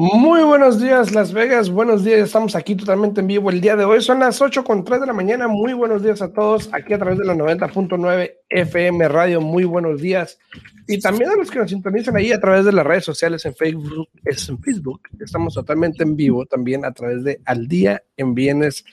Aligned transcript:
Muy 0.00 0.44
buenos 0.44 0.80
días, 0.80 1.12
Las 1.12 1.32
Vegas. 1.32 1.70
Buenos 1.70 2.04
días. 2.04 2.20
Estamos 2.20 2.54
aquí 2.54 2.76
totalmente 2.76 3.20
en 3.20 3.26
vivo 3.26 3.50
el 3.50 3.60
día 3.60 3.74
de 3.74 3.84
hoy. 3.84 4.00
Son 4.00 4.20
las 4.20 4.40
8 4.40 4.62
con 4.62 4.84
3 4.84 5.00
de 5.00 5.06
la 5.08 5.12
mañana. 5.12 5.48
Muy 5.48 5.72
buenos 5.72 6.04
días 6.04 6.22
a 6.22 6.32
todos 6.32 6.70
aquí 6.72 6.92
a 6.92 6.98
través 6.98 7.18
de 7.18 7.24
la 7.24 7.34
90.9 7.34 8.30
FM 8.48 9.08
Radio. 9.08 9.40
Muy 9.40 9.64
buenos 9.64 10.00
días. 10.00 10.38
Y 10.86 11.00
también 11.00 11.30
a 11.30 11.34
los 11.34 11.50
que 11.50 11.58
nos 11.58 11.70
sintonizan 11.70 12.14
ahí 12.14 12.30
a 12.30 12.38
través 12.38 12.64
de 12.64 12.70
las 12.70 12.86
redes 12.86 13.04
sociales 13.06 13.44
en 13.44 13.56
Facebook. 13.56 14.08
Es 14.24 14.48
en 14.48 14.60
Facebook. 14.60 15.00
Estamos 15.18 15.54
totalmente 15.54 16.04
en 16.04 16.14
vivo 16.14 16.46
también 16.46 16.84
a 16.84 16.92
través 16.92 17.24
de 17.24 17.40
Al 17.44 17.66
Día 17.66 18.00
en 18.16 18.34
Bienes 18.36 18.84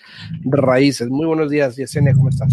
Raíces. 0.44 1.08
Muy 1.10 1.28
buenos 1.28 1.52
días, 1.52 1.76
Yesenia. 1.76 2.16
¿Cómo 2.16 2.30
estás? 2.30 2.52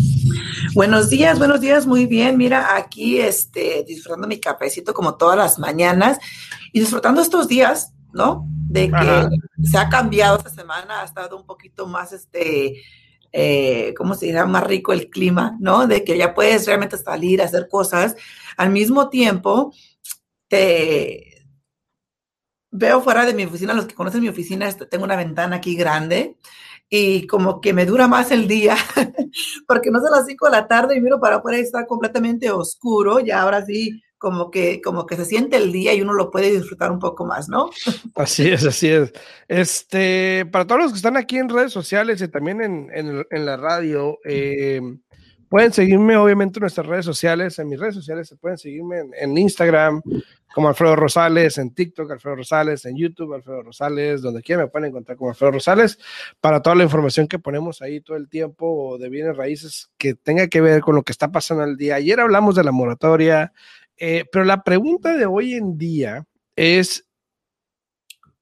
Buenos 0.75 1.09
días, 1.09 1.39
buenos 1.39 1.63
días. 1.63 1.87
Muy 1.87 2.05
bien. 2.05 2.37
Mira, 2.37 2.77
aquí 2.77 3.19
este, 3.19 3.83
disfrutando 3.89 4.29
mi 4.29 4.39
cafecito 4.39 4.93
como 4.93 5.15
todas 5.15 5.39
las 5.39 5.59
mañanas 5.59 6.19
y 6.71 6.81
disfrutando 6.81 7.23
estos 7.23 7.49
días 7.49 7.95
¿no? 8.13 8.47
De 8.49 8.91
que 8.91 9.29
se 9.67 9.79
ha 9.79 9.89
cambiado 9.89 10.39
esta 10.39 10.51
semana, 10.51 11.03
ha 11.03 11.05
estado 11.05 11.37
un 11.37 11.47
poquito 11.47 11.87
más, 11.87 12.13
este, 12.13 12.83
eh, 13.33 13.95
¿cómo 13.97 14.15
se 14.15 14.27
dirá? 14.27 14.47
Más 14.47 14.65
rico 14.65 14.93
el 14.93 15.11
clima, 15.11 15.57
¿no? 15.61 15.87
De 15.87 16.05
que 16.05 16.17
ya 16.17 16.35
puedes 16.35 16.67
realmente 16.67 16.97
salir 16.99 17.43
a 17.43 17.47
hacer 17.47 17.69
cosas. 17.69 18.17
Al 18.57 18.71
mismo 18.71 19.09
tiempo, 19.09 19.73
te 20.49 21.33
veo 22.71 23.03
fuera 23.03 23.27
de 23.27 23.35
mi 23.35 23.45
oficina, 23.45 23.75
los 23.75 23.87
que 23.87 23.95
conocen 23.95 24.23
mi 24.23 24.29
oficina, 24.29 24.67
este, 24.67 24.87
tengo 24.87 25.05
una 25.05 25.17
ventana 25.17 25.57
aquí 25.57 25.77
grande 25.77 26.39
y 26.95 27.27
como 27.27 27.63
que 27.63 27.73
me 27.73 27.87
dura 27.87 28.07
más 28.07 28.31
el 28.33 28.47
día, 28.47 28.77
porque 29.67 29.91
no 29.91 29.99
son 30.01 30.11
las 30.11 30.27
5 30.27 30.45
de 30.47 30.53
la 30.53 30.69
tarde 30.69 30.95
y 30.95 31.01
miro 31.01 31.19
para 31.19 31.37
afuera 31.37 31.59
y 31.59 31.63
está 31.63 31.87
completamente 31.87 32.51
oscuro, 32.51 33.19
y 33.19 33.31
ahora 33.31 33.65
sí 33.65 34.03
como 34.23 34.53
que, 34.53 34.81
como 34.81 35.05
que 35.05 35.17
se 35.17 35.25
siente 35.25 35.57
el 35.57 35.73
día 35.73 35.93
y 35.95 36.01
uno 36.01 36.13
lo 36.13 36.31
puede 36.31 36.53
disfrutar 36.53 36.93
un 36.93 37.01
poco 37.01 37.27
más, 37.27 37.49
¿no? 37.49 37.71
Así 38.15 38.49
es, 38.49 38.65
así 38.65 38.89
es. 38.89 39.13
Este, 39.49 40.47
para 40.53 40.65
todos 40.65 40.81
los 40.81 40.93
que 40.93 40.99
están 40.99 41.17
aquí 41.17 41.39
en 41.39 41.49
redes 41.49 41.73
sociales 41.73 42.23
y 42.23 42.29
también 42.29 42.63
en, 42.63 42.89
en, 43.29 43.45
la 43.45 43.57
radio, 43.57 44.21
eh, 44.25 44.81
pueden 45.49 45.73
seguirme 45.73 46.17
obviamente 46.17 46.61
en 46.61 46.63
nuestras 46.63 46.87
redes 46.87 47.05
sociales, 47.05 47.59
en 47.59 47.69
mis 47.69 47.81
redes 47.81 47.97
sociales 47.97 48.29
se 48.29 48.37
pueden 48.37 48.57
seguirme 48.57 49.03
en, 49.21 49.37
Instagram 49.37 50.01
como 50.55 50.69
Alfredo 50.69 50.95
Rosales, 50.97 51.59
en 51.59 51.75
TikTok 51.75 52.11
Alfredo 52.13 52.37
Rosales, 52.37 52.85
en 52.87 52.97
YouTube 52.97 53.35
Alfredo 53.35 53.63
Rosales, 53.63 54.23
donde 54.23 54.41
quiera 54.41 54.63
me 54.63 54.69
pueden 54.71 54.91
encontrar 54.91 55.19
como 55.19 55.31
Alfredo 55.31 55.53
Rosales 55.53 55.99
para 56.41 56.63
toda 56.63 56.77
la 56.77 56.85
información 56.85 57.27
que 57.27 57.39
ponemos 57.39 57.83
ahí 57.83 58.01
todo 58.01 58.17
el 58.17 58.29
tiempo 58.29 58.97
de 58.99 59.11
bienes 59.11 59.37
raíces 59.37 59.91
que 59.99 60.15
tenga 60.15 60.47
que 60.47 60.61
ver 60.61 60.81
con 60.81 60.95
lo 60.95 61.03
que 61.03 61.13
está 61.13 61.33
pasando 61.33 61.65
el 61.65 61.77
día. 61.77 61.97
Ayer 61.97 62.21
hablamos 62.21 62.55
de 62.55 62.65
la 62.65 62.73
moratoria, 62.73 63.53
eh, 64.05 64.25
pero 64.33 64.45
la 64.45 64.65
pregunta 64.65 65.17
de 65.17 65.27
hoy 65.27 65.55
en 65.55 65.79
día 65.79 66.27
es, 66.57 67.09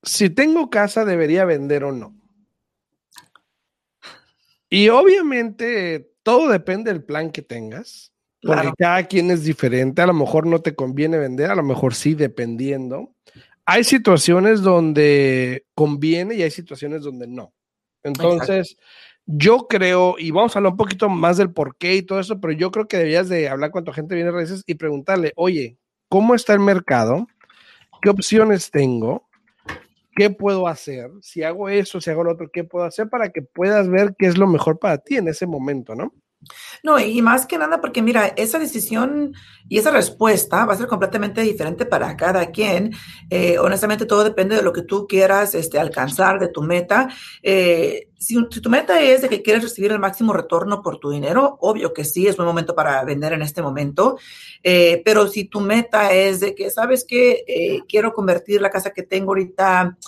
si 0.03 0.31
tengo 0.31 0.71
casa, 0.71 1.05
¿debería 1.05 1.45
vender 1.45 1.85
o 1.85 1.93
no? 1.93 2.19
Y 4.71 4.89
obviamente 4.89 6.15
todo 6.23 6.49
depende 6.49 6.91
del 6.91 7.05
plan 7.05 7.31
que 7.31 7.43
tengas, 7.43 8.11
porque 8.41 8.73
cada 8.79 9.07
quien 9.07 9.31
es 9.31 9.45
diferente, 9.45 10.01
a 10.01 10.07
lo 10.07 10.15
mejor 10.15 10.47
no 10.47 10.63
te 10.63 10.75
conviene 10.75 11.19
vender, 11.19 11.51
a 11.51 11.57
lo 11.57 11.63
mejor 11.63 11.95
sí, 11.95 12.15
dependiendo. 12.15 13.15
Hay 13.67 13.85
situaciones 13.85 14.63
donde 14.63 15.67
conviene 15.75 16.37
y 16.37 16.43
hay 16.43 16.51
situaciones 16.51 17.03
donde 17.03 17.27
no. 17.27 17.53
Entonces, 18.03 18.79
yo 19.33 19.67
creo, 19.69 20.17
y 20.19 20.31
vamos 20.31 20.55
a 20.55 20.59
hablar 20.59 20.73
un 20.73 20.77
poquito 20.77 21.09
más 21.09 21.37
del 21.37 21.53
por 21.53 21.77
qué 21.77 21.97
y 21.97 22.03
todo 22.03 22.19
eso, 22.21 22.41
pero 22.41 22.53
yo 22.53 22.71
creo 22.71 22.89
que 22.89 22.97
deberías 22.97 23.29
de 23.29 23.49
hablar 23.49 23.71
con 23.71 23.85
tu 23.85 23.93
gente 23.93 24.15
viene 24.15 24.31
raíces 24.31 24.65
y 24.67 24.75
preguntarle, 24.75 25.33
oye, 25.37 25.79
¿cómo 26.09 26.35
está 26.35 26.53
el 26.53 26.61
mercado? 26.61 27.27
¿Qué 28.03 28.11
opciones 28.11 28.71
tengo? 28.71 29.29
¿Qué 30.17 30.31
puedo 30.31 30.67
hacer? 30.67 31.11
Si 31.23 31.43
hago 31.43 31.69
eso, 31.69 32.01
si 32.01 32.11
hago 32.11 32.25
lo 32.25 32.33
otro, 32.33 32.51
¿qué 32.53 32.65
puedo 32.65 32.85
hacer 32.85 33.09
para 33.09 33.31
que 33.31 33.43
puedas 33.43 33.89
ver 33.89 34.15
qué 34.19 34.27
es 34.27 34.37
lo 34.37 34.47
mejor 34.47 34.79
para 34.79 34.99
ti 34.99 35.17
en 35.17 35.29
ese 35.29 35.47
momento, 35.47 35.95
¿no? 35.95 36.13
No, 36.83 36.99
y 36.99 37.21
más 37.21 37.47
que 37.47 37.59
nada 37.59 37.81
porque 37.81 38.01
mira, 38.01 38.29
esa 38.29 38.59
decisión 38.59 39.35
y 39.69 39.79
esa 39.79 39.91
respuesta 39.91 40.65
va 40.65 40.73
a 40.73 40.77
ser 40.77 40.87
completamente 40.87 41.43
diferente 41.43 41.85
para 41.85 42.17
cada 42.17 42.51
quien. 42.51 42.93
Eh, 43.29 43.59
honestamente, 43.59 44.07
todo 44.07 44.25
depende 44.25 44.57
de 44.57 44.63
lo 44.63 44.73
que 44.73 44.83
tú 44.83 45.07
quieras 45.07 45.55
este, 45.55 45.79
alcanzar, 45.79 46.39
de 46.39 46.49
tu 46.49 46.63
meta. 46.63 47.09
Eh, 47.43 48.09
si, 48.19 48.43
tu 48.49 48.71
meta 48.71 49.01
es 49.01 49.23
de 49.23 49.29
que 49.29 49.43
quieres 49.43 49.63
recibir 49.63 49.93
el 49.93 49.99
máximo 49.99 50.33
retorno 50.33 50.83
por 50.83 50.99
tu 50.99 51.11
dinero, 51.11 51.59
obvio 51.61 51.93
que 51.93 52.05
sí, 52.05 52.27
es 52.27 52.37
buen 52.37 52.49
momento 52.49 52.75
para 52.75 53.05
vender 53.05 53.35
en 53.35 53.43
este 53.43 53.61
momento. 53.61 54.19
Eh, 54.63 55.03
pero 55.05 55.29
si 55.29 55.45
tu 55.45 55.61
meta 55.61 56.13
es 56.13 56.41
de 56.41 56.55
que, 56.55 56.71
¿sabes 56.71 57.05
qué? 57.07 57.85
quiero 57.89 58.15
convertir 58.15 58.61
la 58.63 58.71
casa 58.71 58.91
que 58.91 59.03
tengo 59.03 59.33
ahorita, 59.33 59.99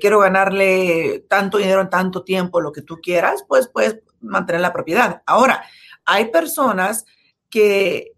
quiero 0.00 0.20
ganarle 0.20 1.24
tanto 1.28 1.58
dinero 1.58 1.80
en 1.80 1.90
tanto 1.90 2.22
tiempo, 2.22 2.60
lo 2.60 2.72
que 2.72 2.82
tú 2.82 3.00
quieras, 3.00 3.44
pues 3.48 3.68
puedes 3.68 4.00
mantener 4.22 4.60
la 4.60 4.72
propiedad. 4.72 5.22
Ahora, 5.26 5.64
hay 6.04 6.30
personas 6.30 7.04
que 7.50 8.12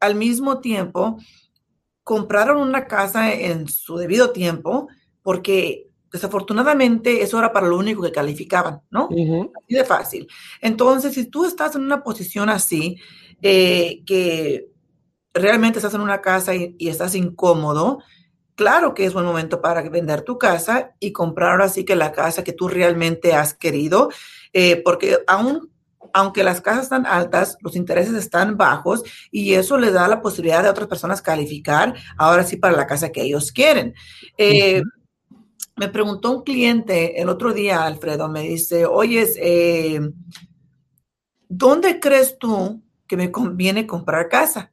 al 0.00 0.14
mismo 0.14 0.60
tiempo 0.60 1.18
compraron 2.04 2.58
una 2.58 2.86
casa 2.86 3.32
en 3.32 3.68
su 3.68 3.96
debido 3.96 4.30
tiempo 4.30 4.88
porque 5.22 5.88
desafortunadamente 6.10 7.22
eso 7.22 7.38
era 7.38 7.52
para 7.52 7.66
lo 7.68 7.76
único 7.76 8.02
que 8.02 8.12
calificaban, 8.12 8.80
¿no? 8.90 9.08
Así 9.10 9.74
de 9.74 9.84
fácil. 9.84 10.28
Entonces, 10.60 11.12
si 11.12 11.26
tú 11.26 11.44
estás 11.44 11.76
en 11.76 11.82
una 11.82 12.02
posición 12.02 12.48
así, 12.48 12.96
eh, 13.42 14.02
que 14.06 14.68
realmente 15.34 15.78
estás 15.78 15.94
en 15.94 16.00
una 16.00 16.20
casa 16.20 16.54
y, 16.54 16.74
y, 16.78 16.88
estás 16.88 17.14
incómodo, 17.14 17.98
claro 18.58 18.92
que 18.92 19.04
es 19.04 19.14
buen 19.14 19.24
momento 19.24 19.62
para 19.62 19.88
vender 19.88 20.22
tu 20.22 20.36
casa 20.36 20.96
y 20.98 21.12
comprar 21.12 21.52
ahora 21.52 21.68
sí 21.68 21.84
que 21.84 21.94
la 21.94 22.10
casa 22.10 22.42
que 22.42 22.52
tú 22.52 22.66
realmente 22.66 23.32
has 23.32 23.54
querido 23.54 24.10
eh, 24.52 24.82
porque 24.84 25.18
aún 25.28 25.70
aunque 26.12 26.42
las 26.42 26.60
casas 26.60 26.84
están 26.84 27.06
altas, 27.06 27.56
los 27.60 27.76
intereses 27.76 28.14
están 28.14 28.56
bajos 28.56 29.04
y 29.30 29.54
eso 29.54 29.78
le 29.78 29.92
da 29.92 30.08
la 30.08 30.20
posibilidad 30.20 30.62
de 30.62 30.70
otras 30.70 30.88
personas 30.88 31.22
calificar 31.22 31.94
ahora 32.16 32.42
sí 32.44 32.56
para 32.56 32.76
la 32.76 32.86
casa 32.86 33.12
que 33.12 33.22
ellos 33.22 33.52
quieren. 33.52 33.94
Eh, 34.36 34.82
me 35.76 35.88
preguntó 35.88 36.32
un 36.32 36.42
cliente 36.42 37.20
el 37.20 37.28
otro 37.28 37.52
día, 37.52 37.84
Alfredo, 37.84 38.28
me 38.28 38.40
dice, 38.40 38.86
oye, 38.86 39.28
eh, 39.36 40.00
¿dónde 41.48 42.00
crees 42.00 42.38
tú 42.38 42.82
que 43.06 43.16
me 43.16 43.30
conviene 43.30 43.86
comprar 43.86 44.28
casa? 44.28 44.72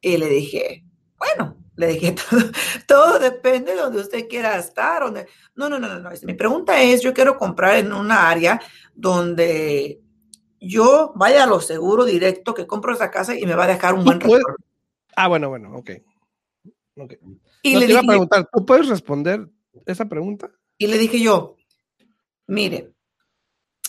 Y 0.00 0.18
le 0.18 0.28
dije, 0.28 0.84
bueno, 1.16 1.56
le 1.76 1.88
dije, 1.88 2.14
todo, 2.86 3.18
depende 3.18 3.72
de 3.72 3.80
donde 3.80 4.00
usted 4.00 4.28
quiera 4.28 4.58
estar. 4.58 5.02
Donde... 5.02 5.28
No, 5.54 5.68
no, 5.68 5.78
no, 5.78 5.88
no, 5.88 6.00
no. 6.00 6.10
Mi 6.22 6.34
pregunta 6.34 6.80
es, 6.82 7.02
yo 7.02 7.12
quiero 7.12 7.36
comprar 7.36 7.76
en 7.76 7.92
una 7.92 8.28
área 8.28 8.60
donde 8.94 10.00
yo 10.58 11.12
vaya 11.14 11.44
a 11.44 11.46
lo 11.46 11.60
seguro 11.60 12.04
directo, 12.04 12.54
que 12.54 12.66
compro 12.66 12.94
esa 12.94 13.10
casa 13.10 13.38
y 13.38 13.44
me 13.46 13.54
va 13.54 13.64
a 13.64 13.68
dejar 13.68 13.94
un 13.94 14.04
buen 14.04 14.20
retorno. 14.20 14.56
Ah, 15.14 15.28
bueno, 15.28 15.48
bueno, 15.48 15.74
ok. 15.76 15.90
okay. 16.96 17.18
Y 17.62 17.76
le 17.76 17.86
iba 17.86 18.00
a 18.00 18.04
preguntar, 18.04 18.48
¿tú 18.52 18.64
puedes 18.64 18.88
responder 18.88 19.48
esa 19.84 20.06
pregunta? 20.06 20.50
Y 20.78 20.86
le 20.86 20.98
dije 20.98 21.20
yo, 21.20 21.56
mire, 22.46 22.92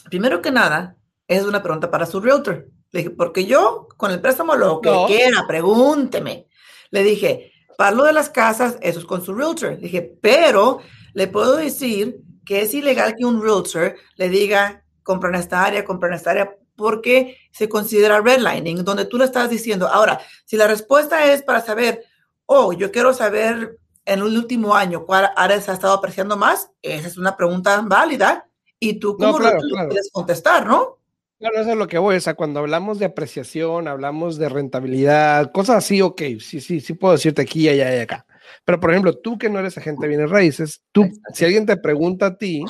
primero 0.10 0.42
que 0.42 0.52
nada, 0.52 0.98
es 1.28 1.44
una 1.44 1.62
pregunta 1.62 1.90
para 1.90 2.06
su 2.06 2.20
realtor. 2.20 2.70
Le 2.92 3.02
dije, 3.02 3.10
porque 3.12 3.46
yo 3.46 3.88
con 3.98 4.12
el 4.12 4.22
préstamo 4.22 4.56
lo 4.56 4.82
que 4.82 4.92
quiera, 5.08 5.46
pregúnteme. 5.48 6.48
Le 6.90 7.04
dije, 7.04 7.52
para 7.78 7.92
lo 7.96 8.04
de 8.04 8.12
las 8.12 8.30
casas, 8.30 8.78
eso 8.82 9.00
es 9.00 9.06
con 9.06 9.24
su 9.24 9.34
realtor. 9.34 9.78
Dije, 9.80 10.02
pero 10.22 10.80
le 11.14 11.28
puedo 11.28 11.56
decir 11.56 12.22
que 12.44 12.62
es 12.62 12.74
ilegal 12.74 13.16
que 13.16 13.24
un 13.24 13.42
realtor 13.42 13.96
le 14.16 14.30
diga, 14.30 14.84
compra 15.04 15.30
en 15.30 15.36
esta 15.36 15.64
área, 15.64 15.86
compra 15.86 16.10
en 16.10 16.16
esta 16.16 16.32
área, 16.32 16.58
porque 16.76 17.38
se 17.52 17.70
considera 17.70 18.20
redlining, 18.20 18.84
donde 18.84 19.06
tú 19.06 19.18
le 19.18 19.26
estás 19.26 19.50
diciendo. 19.50 19.88
Ahora, 19.88 20.20
si 20.46 20.58
la 20.58 20.68
respuesta 20.68 21.32
es 21.32 21.44
para 21.44 21.62
saber, 21.62 22.04
oh, 22.46 22.74
yo 22.74 22.92
quiero 22.92 23.14
saber 23.14 23.78
en 24.06 24.20
el 24.20 24.38
último 24.38 24.74
año 24.76 25.06
cuál 25.06 25.32
área 25.36 25.62
se 25.62 25.70
ha 25.70 25.76
estado 25.76 25.94
apreciando 25.94 26.36
más, 26.36 26.72
esa 26.82 27.08
es 27.08 27.18
una 27.18 27.38
pregunta 27.38 27.80
válida 27.84 28.50
y 28.80 29.00
tú 29.00 29.18
como 29.18 29.38
realtor 29.38 29.88
puedes 29.88 30.10
contestar, 30.12 30.66
¿no? 30.66 30.97
Claro, 31.40 31.60
eso 31.62 31.72
es 31.72 31.78
lo 31.78 31.88
que 31.88 32.00
voy. 32.00 32.16
O 32.16 32.20
sea, 32.20 32.34
cuando 32.34 32.60
hablamos 32.60 33.00
de 33.00 33.06
apreciación, 33.06 33.88
hablamos 33.88 34.38
de 34.38 34.50
rentabilidad, 34.50 35.52
cosas 35.52 35.78
así, 35.78 36.02
ok, 36.02 36.22
sí, 36.40 36.62
sí, 36.62 36.80
sí 36.80 36.94
puedo 36.94 37.14
decirte 37.14 37.44
aquí, 37.44 37.70
allá 37.70 37.96
y 37.96 38.00
acá. 38.00 38.26
Pero, 38.66 38.80
por 38.80 38.92
ejemplo, 38.92 39.18
tú 39.18 39.38
que 39.38 39.50
no 39.50 39.60
eres 39.60 39.78
agente 39.78 40.02
de 40.04 40.08
bienes 40.08 40.30
raíces, 40.30 40.82
tú, 40.92 41.08
si 41.34 41.46
alguien 41.46 41.66
te 41.66 41.78
pregunta 41.78 42.28
a 42.28 42.38
ti, 42.38 42.64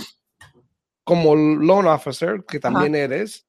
como 1.03 1.35
loan 1.35 1.87
officer, 1.87 2.43
que 2.45 2.59
también 2.59 2.93
eres, 2.95 3.45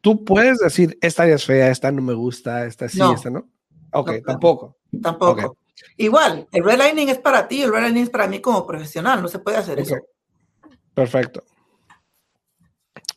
tú 0.00 0.24
puedes 0.24 0.58
decir, 0.58 0.96
esta 1.00 1.26
es 1.26 1.44
fea, 1.44 1.70
esta 1.70 1.90
no 1.90 2.02
me 2.02 2.14
gusta, 2.14 2.64
esta 2.66 2.88
sí, 2.88 3.00
esta 3.14 3.30
no. 3.30 3.48
Ok, 3.92 4.12
tampoco. 4.24 4.76
Tampoco. 5.02 5.56
Igual, 5.96 6.46
el 6.52 6.64
redlining 6.64 7.08
es 7.08 7.18
para 7.18 7.48
ti, 7.48 7.62
el 7.62 7.72
redlining 7.72 8.04
es 8.04 8.10
para 8.10 8.28
mí 8.28 8.40
como 8.40 8.66
profesional, 8.66 9.20
no 9.20 9.28
se 9.28 9.40
puede 9.40 9.56
hacer 9.56 9.80
eso. 9.80 9.96
Perfecto. 10.94 11.42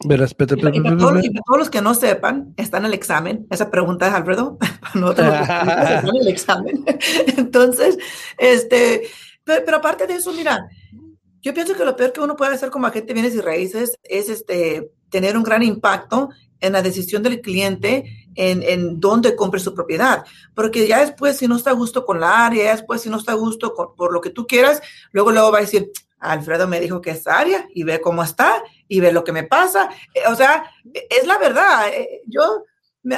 Verás, 0.03 0.31
y, 0.31 0.35
para 0.35 0.97
todos 0.97 1.57
los 1.57 1.69
que 1.69 1.81
no 1.81 1.93
sepan, 1.93 2.53
está 2.57 2.77
en 2.77 2.85
el 2.85 2.93
examen. 2.93 3.47
Esa 3.49 3.71
pregunta 3.71 4.07
es 4.07 4.13
Alfredo. 4.13 4.57
no 4.93 5.11
está 5.11 6.01
en 6.01 6.15
el 6.21 6.27
examen. 6.27 6.83
Entonces, 7.37 7.97
este, 8.37 9.03
pero, 9.43 9.77
aparte 9.77 10.05
de 10.07 10.15
eso, 10.15 10.33
mira, 10.33 10.67
yo 11.41 11.53
pienso 11.53 11.75
que 11.75 11.85
lo 11.85 11.95
peor 11.95 12.11
que 12.11 12.19
uno 12.19 12.35
puede 12.35 12.55
hacer 12.55 12.69
como 12.69 12.87
agente 12.87 13.07
de 13.07 13.13
bienes 13.13 13.35
y 13.35 13.41
raíces 13.41 13.97
es 14.03 14.29
este, 14.29 14.91
tener 15.09 15.37
un 15.37 15.43
gran 15.43 15.63
impacto 15.63 16.29
en 16.59 16.73
la 16.73 16.81
decisión 16.81 17.21
del 17.23 17.41
cliente 17.41 18.27
en, 18.35 18.63
en 18.63 18.99
dónde 18.99 19.35
compre 19.35 19.59
su 19.59 19.73
propiedad. 19.73 20.25
Porque 20.53 20.87
ya 20.87 20.99
después, 20.99 21.37
si 21.37 21.47
no 21.47 21.55
está 21.55 21.69
a 21.69 21.73
gusto 21.73 22.05
con 22.05 22.19
la 22.19 22.45
área, 22.45 22.71
después, 22.71 23.01
si 23.01 23.09
no 23.09 23.17
está 23.17 23.31
a 23.31 23.35
gusto 23.35 23.73
por 23.73 24.11
lo 24.11 24.19
que 24.19 24.31
tú 24.31 24.45
quieras, 24.45 24.81
luego, 25.11 25.31
luego 25.31 25.51
va 25.51 25.59
a 25.59 25.61
decir, 25.61 25.91
Alfredo 26.19 26.67
me 26.67 26.79
dijo 26.79 27.01
que 27.01 27.11
es 27.11 27.27
área 27.27 27.67
y 27.73 27.83
ve 27.83 28.01
cómo 28.01 28.23
está 28.23 28.63
y 28.87 28.99
ve 28.99 29.11
lo 29.11 29.23
que 29.23 29.31
me 29.31 29.43
pasa. 29.43 29.89
Eh, 30.13 30.21
o 30.27 30.35
sea, 30.35 30.71
es 30.93 31.25
la 31.25 31.37
verdad. 31.37 31.89
Eh, 31.89 32.21
yo, 32.27 32.63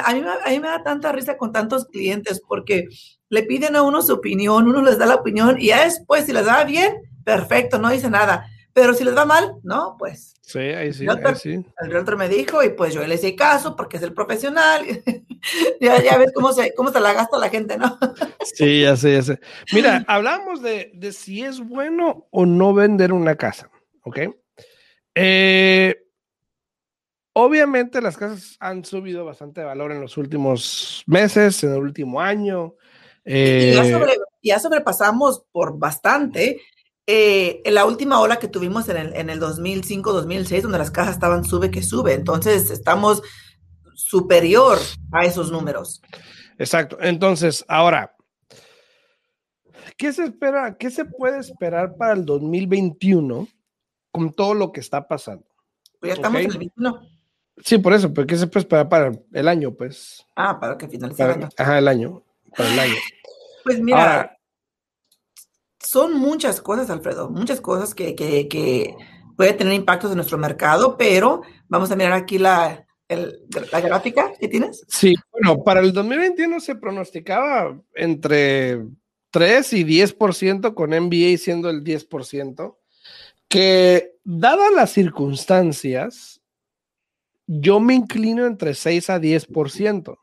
a 0.02 0.14
mí, 0.14 0.22
a 0.44 0.50
mí 0.50 0.60
me 0.60 0.68
da 0.68 0.82
tanta 0.82 1.12
risa 1.12 1.36
con 1.36 1.52
tantos 1.52 1.86
clientes 1.86 2.42
porque 2.46 2.86
le 3.28 3.42
piden 3.42 3.76
a 3.76 3.82
uno 3.82 4.02
su 4.02 4.14
opinión, 4.14 4.68
uno 4.68 4.82
les 4.82 4.98
da 4.98 5.06
la 5.06 5.16
opinión 5.16 5.60
y 5.60 5.68
ya 5.68 5.84
después, 5.84 6.24
si 6.24 6.32
les 6.32 6.46
da 6.46 6.64
bien, 6.64 7.02
perfecto, 7.24 7.78
no 7.78 7.90
dice 7.90 8.10
nada. 8.10 8.46
Pero 8.72 8.94
si 8.94 9.02
les 9.02 9.16
va 9.16 9.24
mal, 9.24 9.56
no, 9.62 9.96
pues. 9.98 10.34
Sí, 10.40 10.60
ahí 10.60 10.94
sí, 10.94 11.04
El 11.04 11.90
realtor 11.90 12.16
me 12.16 12.28
dijo 12.28 12.62
y 12.62 12.70
pues 12.70 12.94
yo 12.94 13.06
le 13.06 13.16
hice 13.16 13.34
caso 13.34 13.76
porque 13.76 13.98
es 13.98 14.02
el 14.02 14.14
profesional. 14.14 14.86
ya, 15.80 16.02
ya 16.02 16.16
ves 16.16 16.32
cómo 16.32 16.52
se, 16.52 16.72
cómo 16.74 16.90
se 16.90 17.00
la 17.00 17.12
gasta 17.12 17.36
la 17.38 17.50
gente, 17.50 17.76
¿no? 17.76 17.98
sí, 18.54 18.82
ya 18.82 18.96
sé, 18.96 19.14
ya 19.14 19.22
sé. 19.22 19.40
Mira, 19.72 20.04
hablamos 20.06 20.62
de, 20.62 20.90
de, 20.94 21.12
si 21.12 21.42
es 21.42 21.60
bueno 21.60 22.28
o 22.30 22.46
no 22.46 22.72
vender 22.72 23.12
una 23.12 23.36
casa, 23.36 23.68
¿ok? 24.04 24.20
Eh, 25.20 25.96
obviamente 27.32 28.00
las 28.00 28.16
casas 28.16 28.56
han 28.60 28.84
subido 28.84 29.24
bastante 29.24 29.60
de 29.60 29.66
valor 29.66 29.90
en 29.90 30.00
los 30.00 30.16
últimos 30.16 31.02
meses, 31.06 31.64
en 31.64 31.72
el 31.72 31.80
último 31.80 32.20
año. 32.20 32.76
y 33.24 33.72
ya, 33.72 33.84
eh, 33.84 34.18
ya 34.42 34.60
sobrepasamos 34.60 35.42
por 35.50 35.76
bastante 35.76 36.60
eh, 37.04 37.62
la 37.64 37.84
última 37.84 38.20
ola 38.20 38.38
que 38.38 38.46
tuvimos 38.46 38.88
en 38.90 38.96
el, 38.96 39.14
en 39.14 39.28
el 39.28 39.40
2005-2006, 39.40 40.62
donde 40.62 40.78
las 40.78 40.92
cajas 40.92 41.14
estaban 41.14 41.44
sube 41.44 41.72
que 41.72 41.82
sube. 41.82 42.14
Entonces, 42.14 42.70
estamos 42.70 43.20
superior 43.94 44.78
a 45.10 45.24
esos 45.24 45.50
números. 45.50 46.00
Exacto. 46.58 46.96
Entonces, 47.00 47.64
ahora, 47.66 48.14
¿qué 49.96 50.12
se 50.12 50.24
espera? 50.24 50.76
¿Qué 50.78 50.90
se 50.90 51.04
puede 51.04 51.40
esperar 51.40 51.96
para 51.96 52.12
el 52.12 52.24
2021 52.24 53.48
con 54.10 54.32
todo 54.32 54.54
lo 54.54 54.72
que 54.72 54.80
está 54.80 55.06
pasando? 55.06 55.46
Pues 56.00 56.10
ya 56.10 56.14
estamos 56.14 56.40
en 56.40 56.50
el 56.50 56.58
21. 56.58 57.00
Sí, 57.64 57.78
por 57.78 57.92
eso, 57.92 58.12
pero 58.12 58.26
¿qué 58.26 58.36
se 58.36 58.46
puede 58.46 58.60
esperar 58.60 58.88
para 58.88 59.12
el 59.32 59.48
año, 59.48 59.72
pues? 59.74 60.24
Ah, 60.36 60.58
para 60.60 60.78
que 60.78 60.88
finalice 60.88 61.22
el 61.24 61.30
año. 61.30 61.48
Ajá, 61.56 61.78
el 61.78 61.88
año. 61.88 62.22
Para 62.56 62.72
el 62.72 62.78
año. 62.78 62.94
Pues 63.64 63.80
mira, 63.80 64.38
son 65.80 66.14
muchas 66.14 66.60
cosas, 66.60 66.90
Alfredo, 66.90 67.30
muchas 67.30 67.60
cosas 67.60 67.94
que, 67.94 68.14
que, 68.14 68.48
que 68.48 68.94
puede 69.36 69.52
tener 69.52 69.74
impactos 69.74 70.10
en 70.10 70.16
nuestro 70.16 70.38
mercado, 70.38 70.96
pero 70.96 71.42
vamos 71.68 71.90
a 71.90 71.96
mirar 71.96 72.12
aquí 72.12 72.38
la, 72.38 72.86
la 73.08 73.80
gráfica 73.80 74.32
que 74.38 74.48
tienes. 74.48 74.84
Sí, 74.88 75.14
bueno, 75.32 75.62
para 75.62 75.80
el 75.80 75.92
2021 75.92 76.60
se 76.60 76.76
pronosticaba 76.76 77.80
entre 77.94 78.84
3 79.30 79.72
y 79.74 79.84
10% 79.84 80.74
con 80.74 80.90
NBA 80.90 81.38
siendo 81.38 81.70
el 81.70 81.84
10%, 81.84 82.76
que 83.48 84.16
dadas 84.24 84.72
las 84.74 84.90
circunstancias, 84.90 86.40
yo 87.46 87.80
me 87.80 87.94
inclino 87.94 88.46
entre 88.46 88.74
6 88.74 89.10
a 89.10 89.18
10%. 89.18 90.18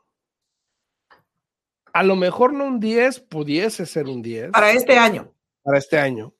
A 1.93 2.03
lo 2.03 2.15
mejor 2.15 2.53
no 2.53 2.65
un 2.65 2.79
10, 2.79 3.21
pudiese 3.21 3.85
ser 3.85 4.05
un 4.05 4.21
10. 4.21 4.51
Para 4.51 4.71
este 4.71 4.97
año 4.97 5.35
para 5.65 5.79
este 5.79 5.97
año. 5.97 6.31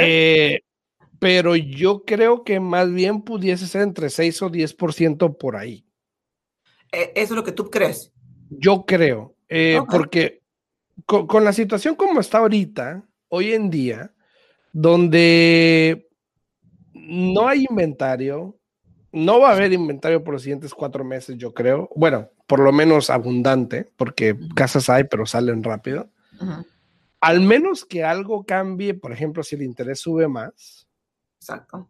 Eh, 0.00 0.62
pero 1.20 1.54
yo 1.54 2.04
creo 2.04 2.42
que 2.42 2.58
más 2.58 2.92
bien 2.92 3.22
pudiese 3.22 3.68
ser 3.68 3.82
entre 3.82 4.10
6 4.10 4.42
o 4.42 4.50
10% 4.50 5.38
por 5.38 5.56
ahí. 5.56 5.86
Eh, 6.90 7.12
¿Eso 7.14 7.34
es 7.34 7.36
lo 7.36 7.44
que 7.44 7.52
tú 7.52 7.70
crees? 7.70 8.12
Yo 8.50 8.84
creo, 8.84 9.36
eh, 9.48 9.80
porque 9.88 10.42
con, 11.06 11.44
la 11.44 11.52
situación 11.52 11.94
como 11.94 12.20
está 12.20 12.38
ahorita, 12.38 13.06
hoy 13.28 13.52
en 13.52 13.70
día, 13.70 14.12
donde 14.72 16.07
no 17.08 17.48
hay 17.48 17.66
inventario, 17.68 18.56
no 19.12 19.40
va 19.40 19.50
a 19.50 19.52
haber 19.52 19.72
inventario 19.72 20.22
por 20.22 20.34
los 20.34 20.42
siguientes 20.42 20.74
cuatro 20.74 21.04
meses, 21.04 21.36
yo 21.36 21.52
creo. 21.54 21.88
Bueno, 21.96 22.30
por 22.46 22.60
lo 22.60 22.72
menos 22.72 23.10
abundante, 23.10 23.90
porque 23.96 24.36
casas 24.54 24.88
hay, 24.88 25.04
pero 25.04 25.26
salen 25.26 25.62
rápido 25.62 26.10
al 27.20 27.40
menos 27.40 27.84
que 27.84 28.04
algo 28.04 28.44
cambie, 28.44 28.94
por 28.94 29.12
ejemplo, 29.12 29.42
si 29.42 29.56
el 29.56 29.62
interés 29.62 30.00
sube 30.00 30.28
más. 30.28 30.88
Exacto. 31.40 31.88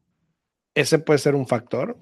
Ese 0.75 0.99
puede 0.99 1.19
ser 1.19 1.35
un 1.35 1.47
factor. 1.47 1.99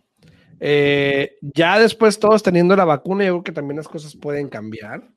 Eh, 0.61 1.37
ya 1.43 1.79
después 1.79 2.19
todos 2.19 2.43
teniendo 2.43 2.77
la 2.77 2.85
vacuna, 2.85 3.25
yo 3.25 3.35
creo 3.35 3.45
que 3.45 3.53
también 3.53 3.79
las 3.79 3.89
cosas 3.89 4.17
pueden 4.17 4.49
cambiar. 4.49 5.11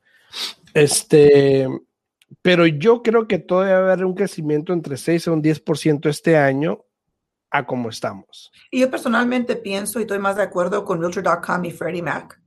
Este, 0.74 1.68
pero 2.42 2.66
yo 2.66 3.02
creo 3.04 3.28
que 3.28 3.40
todavía 3.40 3.80
va 3.80 3.90
a 3.90 3.94
haber 3.94 4.06
un 4.06 4.16
crecimiento 4.16 4.74
entre 4.74 4.98
6 4.98 5.28
y 5.28 5.30
un 5.30 5.44
10% 5.44 6.10
este 6.10 6.38
año 6.38 6.86
a 7.52 7.66
como 7.66 7.90
estamos. 7.90 8.52
Y 8.72 8.80
yo 8.80 8.92
personalmente 8.92 9.56
pienso 9.56 10.00
y 10.00 10.04
estoy 10.04 10.20
más 10.20 10.36
de 10.36 10.44
acuerdo 10.44 10.86
con 10.86 11.02
Realtor.com 11.02 11.66
y 11.66 11.72
Freddie 11.72 12.04
Mac. 12.04 12.40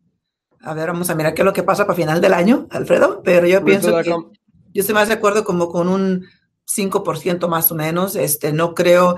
A 0.61 0.75
ver, 0.75 0.89
vamos 0.89 1.11
a 1.11 1.15
mirar 1.15 1.35
qué 1.35 1.43
es 1.43 1.47
lo 1.47 1.53
que 1.53 1.65
pasa 1.65 1.87
para 1.87 1.97
final 1.97 2.21
del 2.21 2.35
año, 2.35 2.69
Alfredo, 2.71 3.21
pero 3.25 3.47
yo 3.47 3.65
pienso 3.65 4.01
que 4.03 4.11
yo 4.75 4.81
estoy 4.81 4.94
más 4.94 5.09
de 5.09 5.15
acuerdo 5.15 5.44
como 5.44 5.69
con 5.69 5.89
un 5.89 6.25
5% 6.67 7.49
más 7.49 7.71
o 7.73 7.75
menos. 7.75 8.17
Este, 8.17 8.53
no 8.53 8.75
creo 8.75 9.17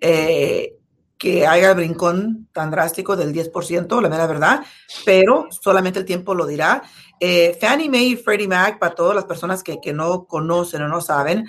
eh, 0.00 0.76
que 1.18 1.46
haya 1.46 1.74
brincón 1.74 2.48
tan 2.52 2.70
drástico 2.70 3.16
del 3.16 3.32
10%, 3.32 4.00
la 4.00 4.08
mera 4.08 4.26
verdad, 4.26 4.64
pero 5.04 5.46
solamente 5.50 5.98
el 5.98 6.04
tiempo 6.04 6.34
lo 6.34 6.46
dirá. 6.46 6.82
Eh, 7.20 7.56
Fannie 7.60 7.88
Mae 7.88 8.02
y 8.02 8.16
Freddie 8.16 8.48
Mac, 8.48 8.78
para 8.78 8.94
todas 8.94 9.14
las 9.14 9.24
personas 9.24 9.62
que, 9.62 9.80
que 9.80 9.92
no 9.92 10.26
conocen 10.26 10.82
o 10.82 10.88
no 10.88 11.00
saben, 11.00 11.46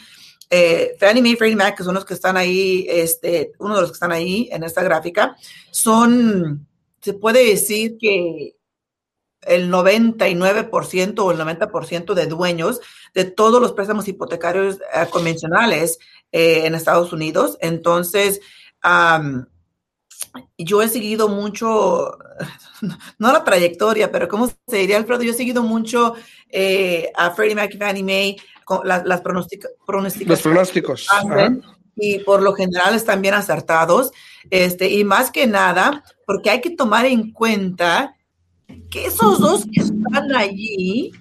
eh, 0.50 0.96
Fannie 1.00 1.22
Mae 1.22 1.32
y 1.32 1.36
Freddie 1.36 1.56
Mac, 1.56 1.78
que 1.78 1.84
son 1.84 1.96
los 1.96 2.06
que 2.06 2.14
están 2.14 2.38
ahí, 2.38 2.86
este, 2.90 3.52
uno 3.60 3.76
de 3.76 3.82
los 3.82 3.92
que 3.92 3.96
están 3.96 4.12
ahí 4.12 4.50
en 4.52 4.64
esta 4.64 4.84
gráfica, 4.84 5.36
son, 5.72 6.68
se 7.02 7.14
puede 7.14 7.46
decir 7.46 7.98
que 7.98 8.56
el 9.42 9.72
99% 9.72 11.20
o 11.20 11.32
el 11.32 11.38
90% 11.38 12.14
de 12.14 12.26
dueños 12.28 12.82
de 13.14 13.26
todos 13.26 13.62
los 13.62 13.74
préstamos 13.74 14.08
hipotecarios 14.08 14.78
eh, 14.94 15.08
convencionales 15.10 16.00
eh, 16.32 16.66
en 16.66 16.76
Estados 16.76 17.14
Unidos. 17.14 17.58
Entonces, 17.62 18.42
yo 20.58 20.82
he 20.82 20.90
seguido 20.90 21.30
mucho, 21.30 22.18
no 23.20 23.32
la 23.32 23.44
trayectoria, 23.44 24.12
pero 24.12 24.28
¿cómo 24.28 24.48
se 24.48 24.78
diría, 24.78 24.98
Alfredo? 24.98 25.24
Yo 25.24 25.32
he 25.32 25.36
seguido 25.36 25.64
mucho 25.64 26.16
eh, 26.50 27.12
a 27.16 27.32
Freddie 27.32 27.56
Mac 27.56 27.74
y 27.74 27.78
Fannie 27.78 28.04
Mae, 28.04 28.38
con 28.68 28.86
las, 28.86 29.06
las 29.06 29.24
Los 29.24 30.42
pronósticos. 30.42 31.08
Y 31.96 32.20
por 32.20 32.42
lo 32.42 32.54
general 32.54 32.96
están 32.96 33.22
bien 33.22 33.34
acertados. 33.34 34.12
Este, 34.50 34.90
y 34.90 35.06
más 35.06 35.32
que 35.32 35.48
nada, 35.48 36.04
porque 36.26 36.50
hay 36.50 36.60
que 36.60 36.72
tomar 36.72 37.06
en 37.06 37.32
cuenta 37.32 38.18
que 38.92 39.06
esos 39.06 39.40
dos 39.40 39.64
que 39.72 39.80
están 39.80 40.36
allí 40.36 41.14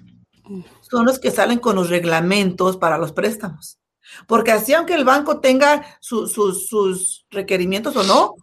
son 0.81 1.05
los 1.05 1.19
que 1.19 1.31
salen 1.31 1.59
con 1.59 1.77
los 1.77 1.89
reglamentos 1.89 2.75
para 2.75 2.97
los 2.97 3.13
préstamos. 3.13 3.79
Porque 4.27 4.51
así, 4.51 4.73
aunque 4.73 4.95
el 4.95 5.05
banco 5.05 5.39
tenga 5.39 5.85
sus 6.01 7.25
requerimientos 7.31 7.95
o 7.95 8.03
no, 8.03 8.35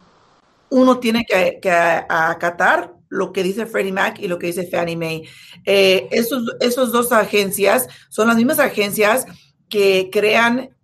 uno 0.71 0.97
tiene 0.97 1.25
que, 1.27 1.59
acatar 2.09 2.95
lo 3.15 3.31
que 3.31 3.43
dice 3.43 3.65
Freddie 3.65 3.93
Mac 3.93 4.19
y 4.19 4.27
lo 4.27 4.37
que 4.37 4.47
dice 4.47 4.67
Fannie 4.67 4.97
Mae. 4.97 5.23
Eh, 5.65 6.07
esos, 6.11 6.43
esos 6.59 6.91
dos 6.91 7.11
agencias 7.11 7.87
son 8.09 8.27
las 8.27 8.37
mismas 8.37 8.59
agencias 8.59 9.25
que 9.69 10.09
crean 10.11 10.75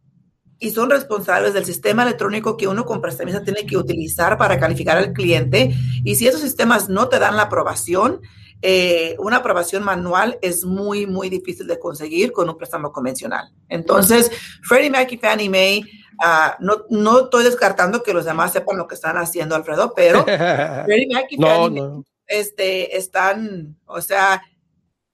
y 0.60 0.70
son 0.70 0.90
responsables 0.90 1.54
del 1.54 1.66
sistema 1.66 2.04
electrónico 2.04 2.56
que 2.56 2.68
uno 2.68 2.86
como 2.86 3.02
prestamista 3.02 3.44
tiene 3.44 3.66
que 3.66 3.78
utilizar 3.78 4.38
para 4.38 4.60
calificar 4.60 4.98
al 4.98 5.12
cliente. 5.12 5.76
Y 6.04 6.16
si 6.16 6.28
esos 6.28 6.42
sistemas 6.42 6.88
no 6.88 7.10
te 7.10 7.20
dan 7.20 7.36
la 7.36 7.44
aprobación, 7.44 8.22
eh, 8.62 9.16
una 9.18 9.38
aprobación 9.38 9.84
manual 9.84 10.38
es 10.42 10.64
muy, 10.64 11.08
muy 11.08 11.30
difícil 11.30 11.66
de 11.66 11.80
conseguir 11.80 12.32
con 12.32 12.48
un 12.48 12.58
préstamo 12.58 12.92
convencional. 12.92 13.52
Entonces, 13.70 14.32
Freddie 14.62 14.92
Mac 14.92 15.12
y 15.12 15.18
Fannie 15.18 15.50
Mae, 15.50 15.80
uh, 15.80 16.64
no, 16.64 16.86
no 16.92 17.22
estoy 17.22 17.44
descartando 17.44 18.04
que 18.04 18.14
los 18.14 18.26
demás 18.26 18.54
sepan 18.54 18.78
lo 18.78 18.88
que 18.88 18.94
están 18.94 19.18
haciendo, 19.18 19.56
Alfredo, 19.56 19.94
pero 19.96 20.24
Freddie 20.26 21.08
Mac 21.12 21.26
y 21.32 21.38
Fannie 21.38 21.82
Mae 21.82 22.04
este, 22.32 22.98
están, 22.98 23.78
o 23.86 24.02
sea, 24.02 24.42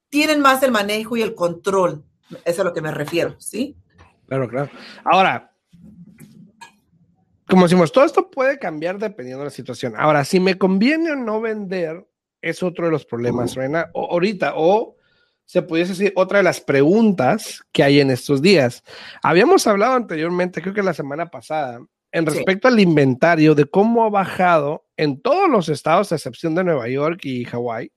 tienen 0.08 0.40
más 0.40 0.62
el 0.62 0.72
manejo 0.72 1.16
y 1.16 1.22
el 1.22 1.34
control. 1.34 2.04
Eso 2.30 2.40
es 2.44 2.58
a 2.60 2.64
lo 2.64 2.72
que 2.72 2.82
me 2.82 2.92
refiero, 2.92 3.36
¿sí? 3.38 3.76
Claro, 4.26 4.48
claro. 4.48 4.70
Ahora, 5.04 5.52
como 7.48 7.62
decimos, 7.64 7.92
todo 7.92 8.04
esto 8.04 8.30
puede 8.30 8.58
cambiar 8.58 8.98
dependiendo 8.98 9.40
de 9.40 9.46
la 9.46 9.50
situación. 9.50 9.94
Ahora, 9.96 10.24
si 10.24 10.38
me 10.38 10.58
conviene 10.58 11.12
o 11.12 11.16
no 11.16 11.40
vender, 11.40 12.06
es 12.42 12.62
otro 12.62 12.86
de 12.86 12.92
los 12.92 13.04
problemas, 13.04 13.54
Reina, 13.54 13.90
o, 13.94 14.12
ahorita, 14.12 14.52
o 14.56 14.96
se 15.44 15.62
pudiese 15.62 15.92
decir 15.92 16.12
otra 16.14 16.38
de 16.38 16.44
las 16.44 16.60
preguntas 16.60 17.62
que 17.72 17.82
hay 17.82 18.00
en 18.00 18.10
estos 18.10 18.42
días. 18.42 18.82
Habíamos 19.22 19.66
hablado 19.66 19.94
anteriormente, 19.94 20.60
creo 20.60 20.74
que 20.74 20.82
la 20.82 20.92
semana 20.92 21.30
pasada, 21.30 21.80
en 22.12 22.26
respecto 22.26 22.68
al 22.68 22.80
inventario 22.80 23.54
de 23.54 23.66
cómo 23.66 24.04
ha 24.04 24.10
bajado 24.10 24.86
en 24.96 25.20
todos 25.20 25.48
los 25.48 25.68
estados, 25.68 26.10
a 26.10 26.16
excepción 26.16 26.54
de 26.54 26.64
Nueva 26.64 26.88
York 26.88 27.20
y 27.24 27.44
Hawái, 27.44 27.92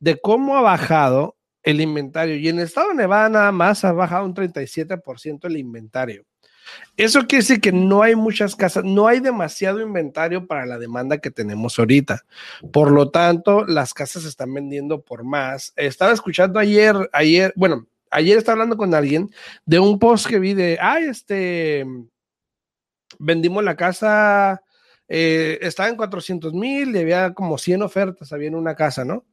de 0.00 0.20
cómo 0.20 0.56
ha 0.56 0.60
bajado 0.60 1.36
el 1.62 1.80
inventario. 1.80 2.36
Y 2.36 2.48
en 2.48 2.58
el 2.58 2.66
estado 2.66 2.90
de 2.90 2.94
Nevada 2.94 3.28
nada 3.28 3.52
más 3.52 3.84
ha 3.84 3.92
bajado 3.92 4.24
un 4.24 4.34
37% 4.34 5.46
el 5.46 5.56
inventario. 5.56 6.24
Eso 6.96 7.20
quiere 7.20 7.42
decir 7.42 7.60
que 7.60 7.72
no 7.72 8.02
hay 8.02 8.14
muchas 8.14 8.54
casas, 8.54 8.84
no 8.84 9.06
hay 9.06 9.20
demasiado 9.20 9.80
inventario 9.80 10.46
para 10.46 10.66
la 10.66 10.78
demanda 10.78 11.18
que 11.18 11.30
tenemos 11.30 11.78
ahorita. 11.78 12.24
Por 12.72 12.90
lo 12.90 13.10
tanto, 13.10 13.64
las 13.64 13.94
casas 13.94 14.22
se 14.24 14.28
están 14.28 14.52
vendiendo 14.52 15.00
por 15.00 15.24
más. 15.24 15.72
Estaba 15.76 16.12
escuchando 16.12 16.58
ayer, 16.58 16.94
ayer, 17.12 17.52
bueno, 17.56 17.86
ayer 18.10 18.36
estaba 18.36 18.54
hablando 18.54 18.76
con 18.76 18.94
alguien 18.94 19.30
de 19.64 19.78
un 19.78 19.98
post 19.98 20.26
que 20.26 20.38
vi 20.38 20.54
de, 20.54 20.78
ay, 20.80 21.04
este, 21.04 21.86
vendimos 23.18 23.64
la 23.64 23.76
casa, 23.76 24.62
eh, 25.08 25.58
estaba 25.62 25.88
en 25.88 25.96
400 25.96 26.52
mil 26.54 26.94
y 26.94 26.98
había 26.98 27.34
como 27.34 27.58
100 27.58 27.82
ofertas, 27.82 28.32
había 28.32 28.48
en 28.48 28.54
una 28.54 28.74
casa, 28.74 29.04
¿no? 29.04 29.24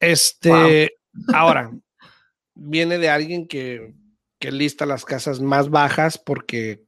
Este, 0.00 0.96
ahora, 1.32 1.70
viene 2.54 2.98
de 2.98 3.10
alguien 3.10 3.46
que 3.46 3.94
que 4.38 4.52
lista 4.52 4.86
las 4.86 5.04
casas 5.04 5.40
más 5.40 5.70
bajas 5.70 6.18
porque 6.18 6.84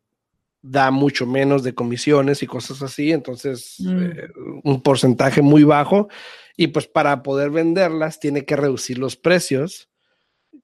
da 0.62 0.91
mucho 0.91 1.27
menos 1.27 1.62
de 1.62 1.75
comisiones 1.75 2.43
y 2.43 2.47
cosas 2.47 2.83
así, 2.83 3.12
entonces 3.12 3.77
mm. 3.79 4.03
eh, 4.03 4.29
un 4.62 4.83
porcentaje 4.83 5.43
muy 5.43 5.65
bajo 5.65 6.09
y 6.57 6.69
pues 6.69 6.87
para 6.87 7.23
poder 7.23 7.50
venderlas 7.50 8.21
tiene 8.21 8.45
que 8.45 8.57
reducir 8.57 8.99
los 8.99 9.17
precios 9.17 9.89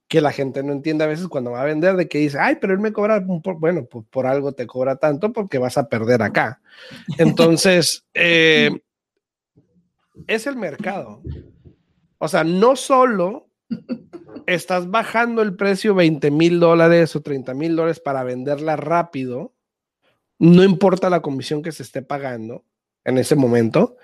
que 0.07 0.21
la 0.21 0.31
gente 0.31 0.63
no 0.63 0.71
entiende 0.71 1.03
a 1.03 1.07
veces 1.07 1.27
cuando 1.27 1.51
va 1.51 1.61
a 1.61 1.65
vender 1.65 1.95
de 1.95 2.07
que 2.07 2.19
dice, 2.19 2.37
ay, 2.39 2.57
pero 2.61 2.73
él 2.73 2.79
me 2.79 2.93
cobra, 2.93 3.19
bueno, 3.19 3.85
pues 3.85 4.05
por 4.09 4.25
algo 4.25 4.53
te 4.53 4.65
cobra 4.65 4.95
tanto 4.95 5.33
porque 5.33 5.57
vas 5.57 5.77
a 5.77 5.89
perder 5.89 6.21
acá. 6.21 6.61
Entonces, 7.17 8.05
eh, 8.13 8.71
es 10.27 10.47
el 10.47 10.55
mercado. 10.55 11.21
O 12.19 12.27
sea, 12.27 12.43
no 12.43 12.75
solo 12.75 13.49
estás 14.45 14.89
bajando 14.89 15.41
el 15.41 15.55
precio 15.55 15.93
20 15.93 16.31
mil 16.31 16.59
dólares 16.59 17.15
o 17.15 17.21
30 17.21 17.53
mil 17.53 17.75
dólares 17.75 17.99
para 17.99 18.23
venderla 18.23 18.77
rápido, 18.77 19.53
no 20.39 20.63
importa 20.63 21.09
la 21.09 21.21
comisión 21.21 21.61
que 21.61 21.73
se 21.73 21.83
esté 21.83 22.01
pagando 22.01 22.63
en 23.03 23.17
ese 23.17 23.35
momento, 23.35 23.97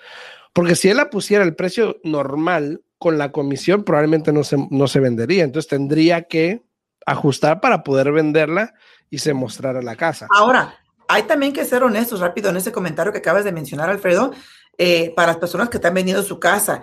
porque 0.51 0.75
si 0.75 0.89
él 0.89 0.97
la 0.97 1.09
pusiera 1.09 1.43
el 1.43 1.55
precio 1.55 1.99
normal 2.03 2.83
con 3.03 3.17
la 3.17 3.33
comisión, 3.33 3.83
probablemente 3.83 4.31
no 4.31 4.45
se, 4.45 4.55
no 4.69 4.87
se 4.87 5.01
vendería. 5.01 5.43
Entonces 5.43 5.67
tendría 5.67 6.21
que 6.21 6.63
ajustar 7.05 7.59
para 7.59 7.83
poder 7.83 8.13
venderla 8.13 8.75
y 9.09 9.17
se 9.17 9.33
mostrara 9.33 9.81
la 9.81 9.97
casa. 9.97 10.27
Ahora, 10.33 10.73
hay 11.09 11.23
también 11.23 11.51
que 11.51 11.65
ser 11.65 11.83
honestos 11.83 12.21
rápido 12.21 12.49
en 12.49 12.55
ese 12.55 12.71
comentario 12.71 13.11
que 13.11 13.17
acabas 13.17 13.43
de 13.43 13.51
mencionar, 13.51 13.89
Alfredo, 13.89 14.31
eh, 14.77 15.11
para 15.17 15.33
las 15.33 15.37
personas 15.37 15.67
que 15.67 15.75
están 15.75 15.93
vendiendo 15.93 16.23
su 16.23 16.39
casa 16.39 16.81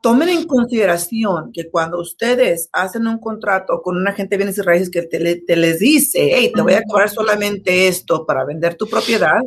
tomen 0.00 0.28
en 0.28 0.46
consideración 0.46 1.50
que 1.52 1.68
cuando 1.68 1.98
ustedes 1.98 2.68
hacen 2.72 3.08
un 3.08 3.18
contrato 3.18 3.82
con 3.82 3.96
un 3.96 4.06
agente 4.06 4.34
de 4.34 4.36
bienes 4.36 4.58
y 4.58 4.62
raíces 4.62 4.88
que 4.88 5.02
te, 5.02 5.56
les 5.56 5.78
dice, 5.80 6.30
hey, 6.30 6.52
te 6.54 6.62
voy 6.62 6.74
a 6.74 6.82
cobrar 6.84 7.10
solamente 7.10 7.88
esto 7.88 8.24
para 8.24 8.44
vender 8.44 8.76
tu 8.76 8.86
propiedad, 8.86 9.40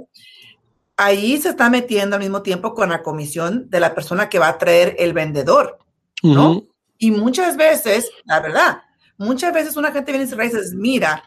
ahí 0.98 1.38
se 1.38 1.50
está 1.50 1.70
metiendo 1.70 2.16
al 2.16 2.22
mismo 2.22 2.42
tiempo 2.42 2.74
con 2.74 2.90
la 2.90 3.04
comisión 3.04 3.70
de 3.70 3.80
la 3.80 3.96
persona 3.96 4.30
que 4.30 4.40
va 4.40 4.50
a 4.50 4.58
traer 4.58 4.96
el 5.00 5.14
vendedor, 5.14 5.78
¿no? 6.24 6.64
Y 6.98 7.12
muchas 7.12 7.56
veces, 7.56 8.10
la 8.26 8.40
verdad, 8.40 8.82
muchas 9.18 9.54
veces 9.54 9.78
un 9.78 9.86
agente 9.86 10.12
de 10.12 10.18
bienes 10.18 10.34
y 10.34 10.36
raíces 10.36 10.74
mira, 10.74 11.24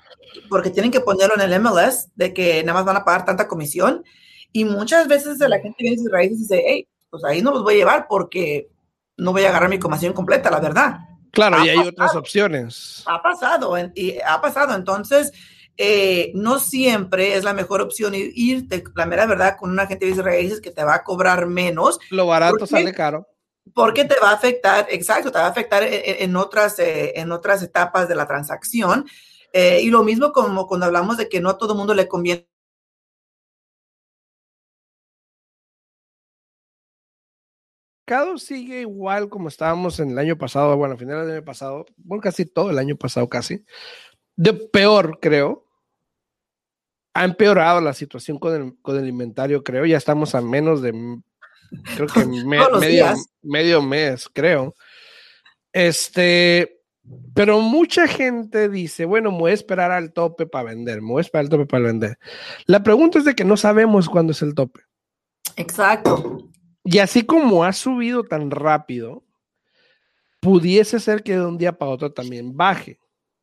porque 0.48 0.70
tienen 0.70 0.90
que 0.90 1.00
ponerlo 1.00 1.36
en 1.36 1.40
el 1.40 1.60
MLS, 1.60 2.08
de 2.16 2.34
que 2.34 2.62
nada 2.64 2.80
más 2.80 2.84
van 2.84 2.96
a 2.96 3.04
pagar 3.04 3.24
tanta 3.24 3.46
comisión, 3.48 4.04
y 4.52 4.64
muchas 4.64 5.06
veces 5.06 5.40
el 5.40 5.52
agente 5.52 5.76
de 5.78 5.90
bienes 5.90 6.04
y 6.04 6.08
raíces 6.08 6.38
dice, 6.40 6.62
hey, 6.66 6.88
pues 7.08 7.24
ahí 7.24 7.40
no 7.40 7.52
los 7.52 7.62
voy 7.62 7.74
a 7.74 7.78
llevar 7.78 8.06
porque 8.08 8.68
no 9.16 9.32
voy 9.32 9.44
a 9.44 9.50
agarrar 9.50 9.70
mi 9.70 9.78
comisión 9.78 10.12
completa, 10.12 10.50
la 10.50 10.60
verdad. 10.60 10.98
Claro, 11.30 11.64
y 11.64 11.68
hay 11.68 11.78
otras 11.78 12.16
opciones. 12.16 13.04
Ha 13.06 13.22
pasado, 13.22 13.76
y 13.94 14.18
ha 14.26 14.40
pasado. 14.40 14.74
Entonces, 14.74 15.32
eh, 15.76 16.32
no 16.34 16.58
siempre 16.58 17.34
es 17.34 17.44
la 17.44 17.54
mejor 17.54 17.80
opción 17.80 18.12
irte, 18.14 18.84
la 18.94 19.06
mera 19.06 19.26
verdad, 19.26 19.56
con 19.58 19.70
una 19.70 19.84
agente 19.84 20.12
de 20.12 20.22
raíces 20.22 20.60
que 20.60 20.70
te 20.70 20.84
va 20.84 20.96
a 20.96 21.04
cobrar 21.04 21.46
menos. 21.46 21.98
Lo 22.10 22.26
barato 22.26 22.66
sale 22.66 22.92
caro. 22.92 23.26
Porque 23.74 24.04
te 24.04 24.18
va 24.20 24.30
a 24.30 24.34
afectar, 24.34 24.86
exacto, 24.90 25.30
te 25.30 25.38
va 25.38 25.46
a 25.46 25.50
afectar 25.50 25.82
en, 25.84 26.34
otras, 26.36 26.78
eh, 26.78 27.12
en 27.16 27.30
otras 27.30 27.62
etapas 27.62 28.08
de 28.08 28.14
la 28.14 28.26
transacción. 28.26 29.06
Eh, 29.52 29.80
y 29.82 29.90
lo 29.90 30.02
mismo 30.02 30.32
como 30.32 30.66
cuando 30.66 30.86
hablamos 30.86 31.16
de 31.16 31.28
que 31.28 31.40
no 31.40 31.50
a 31.50 31.58
todo 31.58 31.74
mundo 31.74 31.94
le 31.94 32.08
conviene 32.08 32.50
sigue 38.38 38.80
igual 38.80 39.28
como 39.28 39.48
estábamos 39.48 40.00
en 40.00 40.10
el 40.10 40.18
año 40.18 40.36
pasado, 40.36 40.76
bueno, 40.76 40.94
a 40.94 40.98
finales 40.98 41.26
del 41.26 41.36
año 41.36 41.44
pasado, 41.44 41.86
bueno, 41.96 42.22
casi 42.22 42.44
todo 42.44 42.70
el 42.70 42.78
año 42.78 42.96
pasado 42.96 43.28
casi. 43.28 43.64
De 44.40 44.54
peor, 44.54 45.18
creo. 45.20 45.66
Ha 47.12 47.26
empeorado 47.26 47.82
la 47.82 47.92
situación 47.92 48.38
con 48.38 48.54
el, 48.54 48.74
con 48.80 48.98
el 48.98 49.06
inventario, 49.06 49.62
creo. 49.62 49.84
Ya 49.84 49.98
estamos 49.98 50.34
a 50.34 50.40
menos 50.40 50.80
de, 50.80 50.92
creo 51.94 52.08
que 52.08 52.24
medio, 52.46 53.06
medio 53.42 53.82
mes, 53.82 54.30
creo. 54.32 54.74
Este, 55.74 56.80
pero 57.34 57.60
mucha 57.60 58.08
gente 58.08 58.70
dice, 58.70 59.04
bueno, 59.04 59.30
me 59.30 59.40
voy 59.40 59.50
a 59.50 59.54
esperar 59.54 59.90
al 59.90 60.14
tope 60.14 60.46
para 60.46 60.70
vender, 60.70 61.02
me 61.02 61.08
voy 61.08 61.18
a 61.18 61.20
esperar 61.20 61.44
al 61.44 61.50
tope 61.50 61.66
para 61.66 61.84
vender. 61.84 62.18
La 62.64 62.82
pregunta 62.82 63.18
es 63.18 63.26
de 63.26 63.34
que 63.34 63.44
no 63.44 63.58
sabemos 63.58 64.08
cuándo 64.08 64.32
es 64.32 64.40
el 64.40 64.54
tope. 64.54 64.80
Exacto. 65.56 66.48
Y 66.82 66.96
así 66.96 67.26
como 67.26 67.62
ha 67.62 67.74
subido 67.74 68.24
tan 68.24 68.50
rápido, 68.50 69.22
pudiese 70.40 70.98
ser 70.98 71.22
que 71.22 71.34
de 71.34 71.44
un 71.44 71.58
día 71.58 71.76
para 71.76 71.90
otro 71.90 72.10
también 72.10 72.56
baje. 72.56 72.98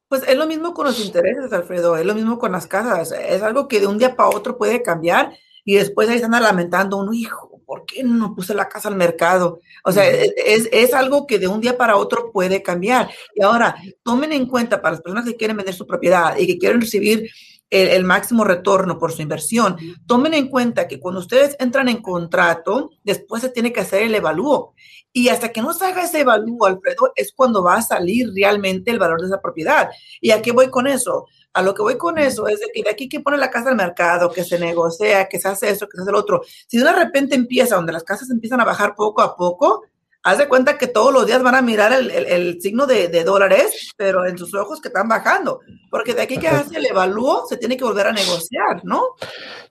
Pues 0.07 0.23
es 0.27 0.37
lo 0.37 0.47
mismo 0.47 0.73
con 0.73 0.85
los 0.85 1.03
intereses, 1.03 1.51
Alfredo, 1.51 1.97
es 1.97 2.05
lo 2.05 2.15
mismo 2.15 2.39
con 2.39 2.53
las 2.53 2.67
casas, 2.67 3.11
es 3.11 3.41
algo 3.41 3.67
que 3.67 3.81
de 3.81 3.87
un 3.87 3.97
día 3.97 4.15
para 4.15 4.29
otro 4.29 4.57
puede 4.57 4.81
cambiar 4.81 5.37
y 5.65 5.75
después 5.75 6.07
ahí 6.07 6.15
están 6.15 6.31
lamentando 6.31 6.97
uno, 6.97 7.13
hijo, 7.13 7.61
¿por 7.65 7.85
qué 7.85 8.01
no 8.01 8.33
puse 8.33 8.53
la 8.53 8.69
casa 8.69 8.87
al 8.87 8.95
mercado? 8.95 9.59
O 9.83 9.91
sea, 9.91 10.07
es, 10.07 10.69
es, 10.71 10.93
algo 10.93 11.27
que 11.27 11.37
de 11.37 11.49
un 11.49 11.59
día 11.59 11.77
para 11.77 11.97
otro 11.97 12.31
puede 12.31 12.63
cambiar. 12.63 13.09
Y 13.35 13.43
ahora, 13.43 13.75
tomen 14.01 14.31
en 14.31 14.45
cuenta 14.45 14.81
para 14.81 14.93
las 14.93 15.01
personas 15.01 15.25
que 15.25 15.35
quieren 15.35 15.57
vender 15.57 15.75
su 15.75 15.85
propiedad 15.85 16.37
y 16.37 16.47
que 16.47 16.57
quieren 16.57 16.79
recibir 16.79 17.29
el, 17.69 18.03
máximo 18.03 18.43
retorno 18.43 18.97
por 18.97 19.11
su 19.11 19.21
inversión. 19.21 19.77
Tomen 20.05 20.33
en 20.33 20.49
cuenta 20.49 20.87
que 20.87 20.99
cuando 20.99 21.19
ustedes 21.19 21.55
entran 21.59 21.89
en 21.89 22.01
contrato, 22.01 22.91
después 23.03 23.41
se 23.41 23.49
tiene 23.49 23.73
que 23.73 23.81
hacer 23.81 24.03
el 24.03 24.15
evalúo. 24.15 24.73
Y 25.11 25.29
hasta 25.29 25.51
que 25.51 25.61
no 25.61 25.73
se 25.73 25.85
haga 25.85 26.03
ese 26.03 26.21
evalúo, 26.21 26.65
Alfredo, 26.65 27.11
es 27.15 27.33
cuando 27.35 27.63
va 27.63 27.75
a 27.75 27.81
salir 27.81 28.29
realmente 28.33 28.91
el 28.91 28.99
valor 28.99 29.19
de 29.19 29.27
esa 29.27 29.41
propiedad. 29.41 29.89
¿Y 30.21 30.31
a 30.31 30.41
qué 30.41 30.51
voy 30.51 30.69
con 30.69 30.87
eso? 30.87 31.25
A 31.53 31.61
lo 31.61 31.73
que 31.73 31.81
voy 31.81 31.97
con 31.97 32.17
eso 32.19 32.47
es 32.47 32.59
de 32.59 32.67
que 32.73 32.83
de 32.83 32.89
aquí 32.89 33.09
que 33.09 33.19
pone 33.19 33.37
la 33.37 33.49
casa 33.49 33.69
al 33.69 33.75
mercado, 33.75 34.31
que 34.31 34.43
se 34.43 34.59
negocia, 34.59 35.27
que 35.27 35.39
se 35.39 35.47
hace 35.47 35.69
eso, 35.71 35.87
que 35.87 35.97
se 35.97 36.03
hace 36.03 36.11
lo 36.11 36.19
otro. 36.19 36.41
Si 36.67 36.77
de 36.77 36.91
repente 36.93 37.35
empieza, 37.35 37.75
donde 37.75 37.93
las 37.93 38.03
casas 38.03 38.29
empiezan 38.29 38.61
a 38.61 38.65
bajar 38.65 38.93
poco 38.95 39.21
a 39.21 39.35
poco, 39.35 39.83
haz 40.27 40.37
de 40.37 40.47
cuenta 40.49 40.77
que 40.77 40.87
todos 40.87 41.13
los 41.13 41.25
días 41.25 41.41
van 41.41 41.55
a 41.55 41.61
mirar 41.61 41.93
el, 41.93 42.61
signo 42.61 42.85
de, 42.85 43.23
dólares, 43.23 43.93
pero 43.95 44.25
en 44.25 44.37
sus 44.37 44.53
ojos 44.53 44.81
que 44.81 44.89
están 44.89 45.07
bajando, 45.07 45.61
porque 45.89 46.13
de 46.13 46.21
aquí 46.21 46.37
que 46.37 46.49
hace 46.49 46.77
el 46.77 46.85
evalúo 46.85 47.45
se 47.47 47.55
tiene 47.55 47.77
que 47.77 47.85
volver 47.85 48.07
a 48.07 48.11
negociar, 48.11 48.83
¿no? 48.83 49.03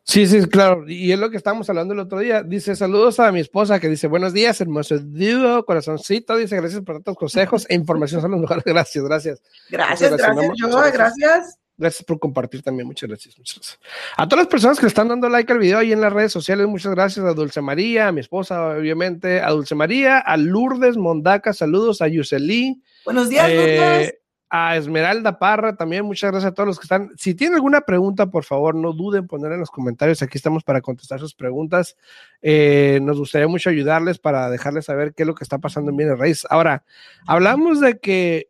Sí, 0.02 0.26
sí, 0.26 0.46
claro, 0.46 0.88
y 0.88 1.12
es 1.12 1.18
lo 1.18 1.28
que 1.28 1.36
estábamos 1.36 1.68
hablando 1.68 1.92
el 1.92 2.00
otro 2.00 2.20
día. 2.20 2.42
Dice, 2.42 2.74
saludos 2.74 3.20
a 3.20 3.30
mi 3.32 3.40
esposa 3.40 3.78
que 3.78 3.88
dice, 3.88 4.06
buenos 4.06 4.32
días, 4.32 4.58
hermoso 4.60 4.98
dúo, 4.98 5.62
corazoncito, 5.66 6.36
dice, 6.36 6.56
gracias 6.56 6.82
por 6.82 6.94
tantos 6.96 7.16
consejos 7.16 7.66
e 7.68 7.74
información, 7.74 8.22
son 8.22 8.30
los 8.30 8.40
mejores, 8.40 8.64
gracias, 8.66 9.04
gracias. 9.04 9.42
Gracias, 9.68 10.16
gracias, 10.16 10.52
yo, 10.56 10.68
gracias. 10.68 10.94
Gracias 11.18 11.65
por 12.06 12.18
compartir 12.18 12.62
también. 12.62 12.86
Muchas 12.86 13.08
gracias, 13.08 13.38
muchas 13.38 13.56
gracias. 13.56 13.80
A 14.16 14.28
todas 14.28 14.44
las 14.44 14.50
personas 14.50 14.80
que 14.80 14.86
están 14.86 15.08
dando 15.08 15.28
like 15.28 15.52
al 15.52 15.58
video 15.58 15.78
ahí 15.78 15.92
en 15.92 16.00
las 16.00 16.12
redes 16.12 16.32
sociales, 16.32 16.66
muchas 16.66 16.94
gracias 16.94 17.24
a 17.24 17.34
Dulce 17.34 17.60
María, 17.60 18.08
a 18.08 18.12
mi 18.12 18.20
esposa, 18.20 18.76
obviamente, 18.76 19.40
a 19.40 19.50
Dulce 19.50 19.74
María, 19.74 20.18
a 20.18 20.36
Lourdes 20.36 20.96
Mondaca, 20.96 21.52
saludos 21.52 22.02
a 22.02 22.08
Yuseli. 22.08 22.82
Buenos 23.04 23.28
días, 23.28 23.48
Lourdes. 23.48 24.08
Eh, 24.08 24.18
a 24.48 24.76
Esmeralda 24.76 25.38
Parra 25.38 25.76
también, 25.76 26.04
muchas 26.04 26.30
gracias 26.30 26.52
a 26.52 26.54
todos 26.54 26.68
los 26.68 26.78
que 26.78 26.84
están. 26.84 27.10
Si 27.16 27.34
tienen 27.34 27.56
alguna 27.56 27.80
pregunta, 27.80 28.26
por 28.30 28.44
favor, 28.44 28.74
no 28.74 28.92
duden 28.92 29.22
en 29.22 29.26
poner 29.26 29.52
en 29.52 29.60
los 29.60 29.70
comentarios. 29.70 30.22
Aquí 30.22 30.38
estamos 30.38 30.62
para 30.62 30.80
contestar 30.80 31.18
sus 31.18 31.34
preguntas. 31.34 31.96
Eh, 32.42 33.00
nos 33.02 33.18
gustaría 33.18 33.48
mucho 33.48 33.70
ayudarles 33.70 34.18
para 34.18 34.48
dejarles 34.48 34.84
saber 34.84 35.14
qué 35.14 35.24
es 35.24 35.26
lo 35.26 35.34
que 35.34 35.42
está 35.42 35.58
pasando 35.58 35.90
en 35.90 35.96
Bienes 35.96 36.18
Raíces. 36.18 36.46
Ahora, 36.48 36.84
hablamos 37.26 37.80
de 37.80 37.98
que 37.98 38.48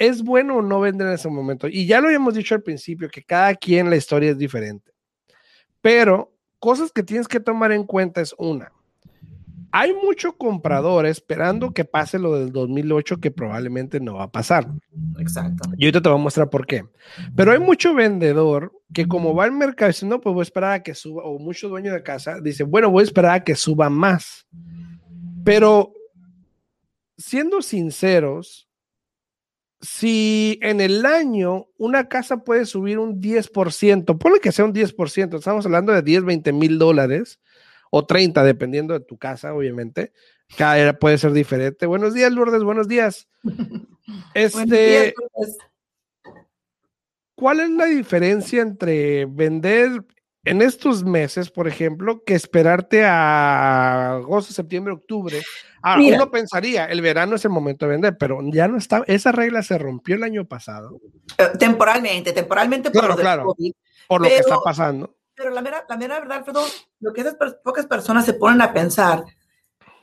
es 0.00 0.22
bueno 0.22 0.56
o 0.56 0.62
no 0.62 0.80
vender 0.80 1.08
en 1.08 1.12
ese 1.12 1.28
momento. 1.28 1.68
Y 1.68 1.86
ya 1.86 2.00
lo 2.00 2.06
habíamos 2.06 2.32
dicho 2.32 2.54
al 2.54 2.62
principio, 2.62 3.10
que 3.10 3.22
cada 3.22 3.54
quien 3.54 3.90
la 3.90 3.96
historia 3.96 4.30
es 4.30 4.38
diferente. 4.38 4.90
Pero 5.82 6.32
cosas 6.58 6.90
que 6.90 7.02
tienes 7.02 7.28
que 7.28 7.38
tomar 7.38 7.70
en 7.70 7.84
cuenta 7.84 8.22
es 8.22 8.34
una, 8.38 8.72
hay 9.72 9.92
mucho 9.92 10.36
comprador 10.38 11.04
esperando 11.04 11.72
que 11.72 11.84
pase 11.84 12.18
lo 12.18 12.34
del 12.34 12.50
2008 12.50 13.20
que 13.20 13.30
probablemente 13.30 14.00
no 14.00 14.14
va 14.14 14.24
a 14.24 14.32
pasar. 14.32 14.66
Exacto. 15.18 15.68
Y 15.76 15.84
ahorita 15.84 16.00
te 16.00 16.08
voy 16.08 16.18
a 16.18 16.22
mostrar 16.22 16.48
por 16.48 16.66
qué. 16.66 16.84
Pero 17.36 17.52
hay 17.52 17.58
mucho 17.58 17.94
vendedor 17.94 18.72
que 18.94 19.06
como 19.06 19.34
va 19.34 19.44
al 19.44 19.52
mercado 19.52 19.90
dice, 19.90 20.06
no, 20.06 20.18
pues 20.18 20.32
voy 20.32 20.40
a 20.40 20.44
esperar 20.44 20.72
a 20.72 20.82
que 20.82 20.94
suba, 20.94 21.24
o 21.24 21.38
mucho 21.38 21.68
dueño 21.68 21.92
de 21.92 22.02
casa 22.02 22.40
dice, 22.40 22.64
bueno, 22.64 22.90
voy 22.90 23.02
a 23.02 23.04
esperar 23.04 23.32
a 23.32 23.44
que 23.44 23.54
suba 23.54 23.90
más. 23.90 24.46
Pero 25.44 25.92
siendo 27.18 27.60
sinceros, 27.60 28.69
si 29.80 30.58
en 30.62 30.80
el 30.80 31.06
año 31.06 31.68
una 31.78 32.08
casa 32.08 32.44
puede 32.44 32.66
subir 32.66 32.98
un 32.98 33.20
10%, 33.20 34.18
ponle 34.18 34.40
que 34.40 34.52
sea 34.52 34.64
un 34.64 34.74
10%, 34.74 35.38
estamos 35.38 35.64
hablando 35.64 35.92
de 35.92 36.02
10, 36.02 36.24
20 36.24 36.52
mil 36.52 36.78
dólares, 36.78 37.40
o 37.90 38.06
30, 38.06 38.44
dependiendo 38.44 38.94
de 38.94 39.00
tu 39.00 39.18
casa, 39.18 39.52
obviamente. 39.52 40.12
Cada 40.56 40.78
era 40.78 40.98
puede 40.98 41.18
ser 41.18 41.32
diferente. 41.32 41.86
Buenos 41.86 42.14
días, 42.14 42.32
Lourdes, 42.32 42.62
buenos 42.62 42.88
días. 42.88 43.28
Este, 44.34 45.14
¿cuál 47.36 47.60
es 47.60 47.70
la 47.70 47.84
diferencia 47.84 48.60
entre 48.60 49.24
vender 49.26 50.04
en 50.44 50.62
estos 50.62 51.04
meses, 51.04 51.50
por 51.50 51.68
ejemplo, 51.68 52.24
que 52.24 52.34
esperarte 52.34 53.04
a 53.04 54.14
agosto, 54.16 54.52
septiembre, 54.52 54.94
octubre? 54.94 55.42
Ah, 55.82 55.98
uno 55.98 56.30
pensaría, 56.30 56.86
el 56.86 57.00
verano 57.00 57.36
es 57.36 57.44
el 57.44 57.50
momento 57.50 57.86
de 57.86 57.92
vender, 57.92 58.16
pero 58.18 58.40
ya 58.44 58.68
no 58.68 58.76
está, 58.76 59.02
esa 59.06 59.32
regla 59.32 59.62
se 59.62 59.78
rompió 59.78 60.16
el 60.16 60.22
año 60.22 60.46
pasado. 60.46 61.00
Eh, 61.38 61.48
temporalmente, 61.58 62.32
temporalmente 62.32 62.90
por 62.90 63.08
lo 63.08 63.16
claro, 63.16 63.54
por 64.08 64.20
lo 64.20 64.28
que 64.28 64.36
está 64.36 64.60
pasando. 64.62 65.16
Pero 65.34 65.50
la 65.50 65.62
mera, 65.62 65.86
la 65.88 65.96
mera 65.96 66.20
verdad, 66.20 66.38
Alfredo, 66.38 66.62
lo 67.00 67.12
que 67.12 67.22
esas 67.22 67.36
pocas 67.64 67.86
personas 67.86 68.26
se 68.26 68.34
ponen 68.34 68.60
a 68.60 68.74
pensar 68.74 69.24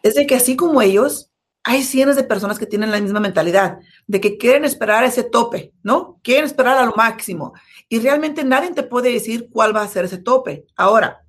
es 0.01 0.15
de 0.15 0.25
que 0.25 0.35
así 0.35 0.55
como 0.55 0.81
ellos, 0.81 1.31
hay 1.69 1.83
cientos 1.83 2.15
de 2.15 2.23
personas 2.23 2.57
que 2.57 2.65
tienen 2.65 2.91
la 2.91 3.01
misma 3.01 3.19
mentalidad, 3.19 3.79
de 4.07 4.21
que 4.21 4.37
quieren 4.37 4.63
esperar 4.63 5.03
ese 5.03 5.23
tope, 5.23 5.73
¿no? 5.83 6.17
Quieren 6.23 6.45
esperar 6.45 6.77
a 6.77 6.85
lo 6.85 6.93
máximo. 6.93 7.51
Y 7.89 7.99
realmente 7.99 8.45
nadie 8.45 8.71
te 8.71 8.83
puede 8.83 9.11
decir 9.11 9.49
cuál 9.51 9.75
va 9.75 9.81
a 9.81 9.87
ser 9.89 10.05
ese 10.05 10.17
tope. 10.17 10.65
Ahora, 10.77 11.25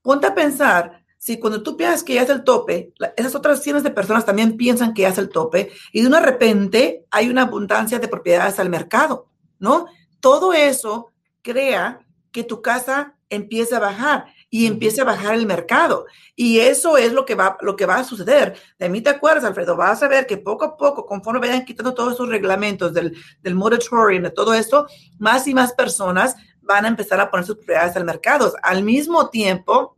ponte 0.00 0.28
a 0.28 0.36
pensar, 0.36 1.02
si 1.18 1.40
cuando 1.40 1.64
tú 1.64 1.76
piensas 1.76 2.04
que 2.04 2.14
ya 2.14 2.22
es 2.22 2.30
el 2.30 2.44
tope, 2.44 2.92
esas 3.16 3.34
otras 3.34 3.60
cientos 3.60 3.82
de 3.82 3.90
personas 3.90 4.24
también 4.24 4.56
piensan 4.56 4.94
que 4.94 5.02
ya 5.02 5.08
es 5.08 5.18
el 5.18 5.30
tope, 5.30 5.72
y 5.90 6.02
de 6.02 6.06
una 6.06 6.20
repente 6.20 7.04
hay 7.10 7.28
una 7.28 7.42
abundancia 7.42 7.98
de 7.98 8.06
propiedades 8.06 8.60
al 8.60 8.70
mercado, 8.70 9.26
¿no? 9.58 9.86
Todo 10.20 10.52
eso 10.52 11.10
crea 11.42 12.06
que 12.30 12.44
tu 12.44 12.62
casa 12.62 13.16
empiece 13.28 13.74
a 13.74 13.80
bajar 13.80 14.26
y 14.54 14.66
empiece 14.66 15.00
a 15.00 15.04
bajar 15.04 15.34
el 15.34 15.46
mercado. 15.46 16.04
Y 16.36 16.58
eso 16.58 16.98
es 16.98 17.14
lo 17.14 17.24
que 17.24 17.34
va, 17.34 17.56
lo 17.62 17.74
que 17.74 17.86
va 17.86 17.96
a 17.96 18.04
suceder. 18.04 18.54
De 18.78 18.90
mí 18.90 19.00
te 19.00 19.08
acuerdas, 19.08 19.44
Alfredo, 19.44 19.76
vas 19.76 20.02
a 20.02 20.08
ver 20.08 20.26
que 20.26 20.36
poco 20.36 20.66
a 20.66 20.76
poco, 20.76 21.06
conforme 21.06 21.40
vayan 21.40 21.64
quitando 21.64 21.94
todos 21.94 22.12
esos 22.12 22.28
reglamentos 22.28 22.92
del, 22.92 23.16
del 23.40 23.54
moratorium, 23.54 24.24
de 24.24 24.30
todo 24.30 24.52
esto, 24.52 24.86
más 25.18 25.48
y 25.48 25.54
más 25.54 25.72
personas 25.72 26.36
van 26.60 26.84
a 26.84 26.88
empezar 26.88 27.18
a 27.18 27.30
poner 27.30 27.46
sus 27.46 27.56
propiedades 27.56 27.96
al 27.96 28.04
mercado. 28.04 28.52
Al 28.62 28.82
mismo 28.82 29.30
tiempo, 29.30 29.96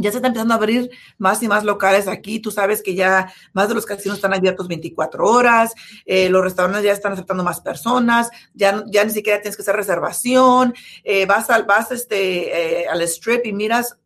ya 0.00 0.10
se 0.10 0.18
está 0.18 0.28
empezando 0.28 0.54
a 0.54 0.56
abrir 0.56 0.90
más 1.18 1.42
y 1.42 1.48
más 1.48 1.64
locales 1.64 2.08
aquí. 2.08 2.40
Tú 2.40 2.50
sabes 2.50 2.82
que 2.82 2.94
ya 2.94 3.32
más 3.52 3.68
de 3.68 3.74
los 3.74 3.86
casinos 3.86 4.18
están 4.18 4.34
abiertos 4.34 4.68
24 4.68 5.24
horas, 5.24 5.74
eh, 6.04 6.28
los 6.28 6.42
restaurantes 6.42 6.84
ya 6.84 6.92
están 6.92 7.12
aceptando 7.12 7.44
más 7.44 7.60
personas, 7.60 8.30
ya, 8.54 8.84
ya 8.86 9.04
ni 9.04 9.10
siquiera 9.10 9.40
tienes 9.40 9.56
que 9.56 9.62
hacer 9.62 9.76
reservación, 9.76 10.74
eh, 11.04 11.26
vas, 11.26 11.50
al, 11.50 11.64
vas 11.64 11.90
este, 11.90 12.82
eh, 12.82 12.88
al 12.88 13.02
strip 13.02 13.46
y 13.46 13.52
miras 13.52 13.96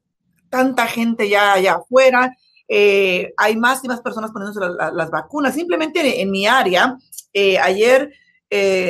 tanta 0.49 0.87
gente 0.87 1.29
ya 1.29 1.55
allá 1.55 1.75
afuera. 1.75 2.37
hay 2.69 3.57
más 3.57 3.85
y 3.85 3.89
más 3.89 4.01
personas 4.01 4.31
poniéndose 4.31 4.61
las 4.95 5.11
vacunas. 5.11 5.55
Simplemente 5.55 6.23
en, 6.23 6.31
mi 6.31 6.47
área, 6.47 6.97
ayer 7.63 8.13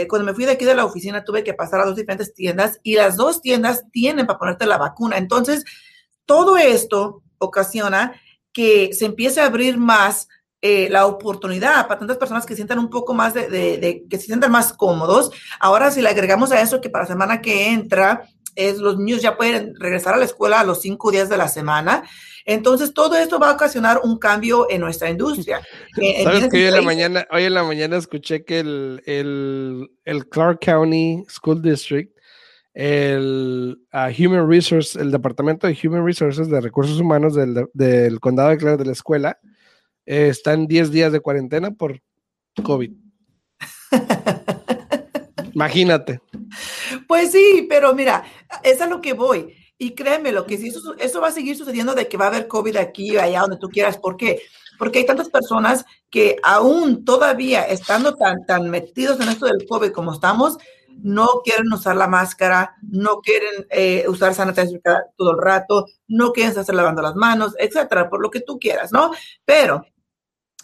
cuando 0.09 0.27
me 0.27 0.35
fui 0.35 0.45
de 0.45 0.53
aquí 0.53 0.65
de 0.65 0.75
la 0.75 0.85
oficina 0.85 1.25
tuve 1.25 1.45
que 1.45 1.55
pasar 1.55 1.81
a 1.81 1.85
dos 1.85 1.97
diferentes 1.97 2.35
tiendas 2.35 2.81
y 2.83 2.97
las 2.97 3.17
dos 3.17 3.41
tiendas 3.41 3.85
tienen 3.93 4.27
para 4.27 4.39
ponerte 4.39 4.67
la 4.67 4.79
vacuna. 4.79 5.19
Entonces, 5.19 5.65
todo 6.33 6.57
esto 6.57 7.23
ocasiona 7.37 8.19
que 8.55 8.95
se 8.95 9.05
empiece 9.05 9.39
a 9.43 9.45
abrir 9.45 9.77
más 9.77 10.29
eh, 10.63 10.89
la 10.89 11.05
oportunidad 11.05 11.87
para 11.87 11.99
tantas 11.99 12.17
personas 12.17 12.47
que 12.47 12.55
sientan 12.55 12.79
un 12.79 12.89
poco 12.89 13.13
más 13.13 13.35
de, 13.35 14.07
que 14.09 14.17
se 14.17 14.25
sientan 14.25 14.51
más 14.51 14.73
cómodos. 14.73 15.31
Ahora, 15.61 15.91
si 15.91 16.01
le 16.01 16.09
agregamos 16.09 16.51
a 16.51 16.63
eso 16.63 16.81
que 16.81 16.89
para 16.89 17.05
la 17.05 17.09
semana 17.09 17.43
que 17.43 17.69
entra, 17.69 18.27
es 18.55 18.79
los 18.79 18.97
niños 18.97 19.21
ya 19.21 19.37
pueden 19.37 19.75
regresar 19.79 20.15
a 20.15 20.17
la 20.17 20.25
escuela 20.25 20.61
a 20.61 20.65
los 20.65 20.81
cinco 20.81 21.11
días 21.11 21.29
de 21.29 21.37
la 21.37 21.49
semana. 21.49 22.03
Entonces, 22.47 22.95
todo 22.95 23.15
esto 23.19 23.39
va 23.39 23.51
a 23.51 23.55
ocasionar 23.55 24.01
un 24.03 24.19
cambio 24.19 24.69
en 24.71 24.81
nuestra 24.81 25.11
industria. 25.11 25.61
¿Sabes 26.25 26.49
que 26.49 26.57
hoy 26.57 26.65
en, 26.65 26.75
la 26.75 26.81
mañana, 26.81 27.27
hoy 27.31 27.45
en 27.45 27.53
la 27.53 27.63
mañana 27.63 27.99
escuché 27.99 28.43
que 28.43 28.61
el, 28.61 29.03
el, 29.05 29.91
el 30.07 30.27
Clark 30.31 30.61
County 30.61 31.27
School 31.29 31.61
District 31.61 32.11
el 32.75 33.87
Human 34.19 34.49
Resources, 34.49 34.97
el 34.97 35.11
departamento 35.11 35.67
de 35.67 35.79
Human 35.83 36.05
Resources 36.05 36.49
de 36.49 36.61
Recursos 36.61 36.99
Humanos 36.99 37.35
del, 37.35 38.21
condado 38.21 38.51
de 38.51 38.59
Clark 38.59 38.79
de 38.79 38.87
la 38.87 38.93
escuela, 38.93 39.39
eh, 40.07 40.29
está 40.29 40.55
en 40.55 40.67
10 40.67 40.91
días 40.91 41.13
de 41.13 41.21
cuarentena 41.21 41.71
por 41.71 42.01
COVID. 42.63 42.93
Imagínate. 45.55 46.21
Pues 47.07 47.33
sí, 47.33 47.67
pero 47.69 47.95
mira, 47.95 48.25
es 48.63 48.81
a 48.81 48.87
lo 48.87 49.01
que 49.01 49.13
voy. 49.13 49.55
Y 49.79 49.95
créeme, 49.95 50.33
lo 50.33 50.47
que 50.47 50.59
si 50.59 50.69
eso, 50.69 50.95
eso 50.99 51.21
va 51.21 51.29
a 51.29 51.33
seguir 51.33 51.57
sucediendo 51.57 51.95
de 51.95 52.09
que 52.09 52.17
va 52.17 52.27
a 52.27 52.29
haber 52.29 52.47
COVID 52.47 52.77
aquí, 52.77 53.17
allá, 53.17 53.41
donde 53.41 53.59
tú 53.59 53.69
quieras. 53.69 53.99
¿Por 53.99 54.17
qué? 54.17 54.41
Porque 54.79 55.01
hay 55.01 55.07
tantas 55.07 55.29
personas 55.29 55.85
que 56.11 56.37
aún 56.43 57.05
todavía 57.05 57.63
estando 57.63 58.15
tan, 58.15 58.47
tan 58.47 58.71
metidos 58.71 59.21
en 59.21 59.29
esto 59.29 59.47
del 59.47 59.67
COVID 59.69 59.91
como 59.91 60.13
estamos, 60.13 60.57
no 61.03 61.43
quieren 61.45 61.73
usar 61.73 61.97
la 61.97 62.07
máscara, 62.07 62.77
no 62.83 63.21
quieren 63.21 63.67
eh, 63.71 64.05
usar 64.09 64.35
sanitizer 64.35 64.81
todo 65.17 65.33
el 65.33 65.39
rato, 65.39 65.87
no 66.09 66.33
quieren 66.33 66.57
estar 66.57 66.75
lavando 66.75 67.03
las 67.03 67.17
manos, 67.17 67.55
etcétera, 67.59 68.09
por 68.09 68.23
lo 68.23 68.31
que 68.31 68.41
tú 68.41 68.59
quieras, 68.59 68.93
¿no? 68.93 69.11
Pero 69.45 69.85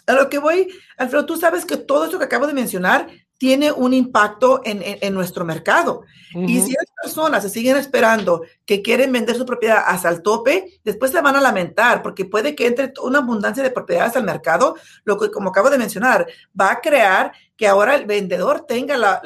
a 0.07 0.13
lo 0.13 0.29
que 0.29 0.39
voy, 0.39 0.69
Alfredo, 0.97 1.25
tú 1.25 1.37
sabes 1.37 1.65
que 1.65 1.77
todo 1.77 2.05
esto 2.05 2.17
que 2.17 2.25
acabo 2.25 2.47
de 2.47 2.53
mencionar 2.53 3.07
tiene 3.39 3.71
un 3.71 3.93
impacto 3.93 4.61
en, 4.65 5.13
nuestro 5.13 5.45
mercado. 5.45 6.01
Y 6.35 6.59
si 6.59 6.73
las 6.73 6.85
personas 7.01 7.41
se 7.41 7.49
siguen 7.49 7.77
esperando 7.77 8.41
que 8.65 8.81
quieren 8.81 9.13
vender 9.13 9.37
su 9.37 9.45
propiedad 9.45 9.81
hasta 9.85 10.09
el 10.09 10.21
tope, 10.21 10.79
después 10.83 11.11
se 11.11 11.21
van 11.21 11.37
a 11.37 11.41
lamentar 11.41 12.03
porque 12.03 12.25
puede 12.25 12.53
que 12.53 12.67
entre 12.67 12.91
una 13.01 13.19
abundancia 13.19 13.63
de 13.63 13.71
propiedades 13.71 14.17
al 14.17 14.25
mercado, 14.25 14.75
lo 15.05 15.17
que, 15.17 15.31
como 15.31 15.51
acabo 15.51 15.69
de 15.69 15.77
mencionar, 15.77 16.27
va 16.59 16.71
a 16.71 16.81
crear 16.81 17.31
que 17.55 17.65
ahora 17.65 17.95
el 17.95 18.05
vendedor 18.05 18.65
tenga 18.67 19.21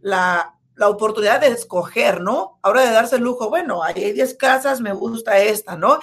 la 0.00 0.54
la, 0.80 0.88
oportunidad 0.88 1.42
de 1.42 1.48
escoger, 1.48 2.22
¿no? 2.22 2.58
Ahora 2.62 2.82
de 2.82 2.92
darse 2.92 3.16
el 3.16 3.22
lujo, 3.22 3.50
bueno, 3.50 3.82
hay 3.82 4.12
10 4.12 4.34
casas, 4.34 4.80
me 4.80 4.94
gusta 4.94 5.38
esta, 5.38 5.76
¿no? 5.76 5.98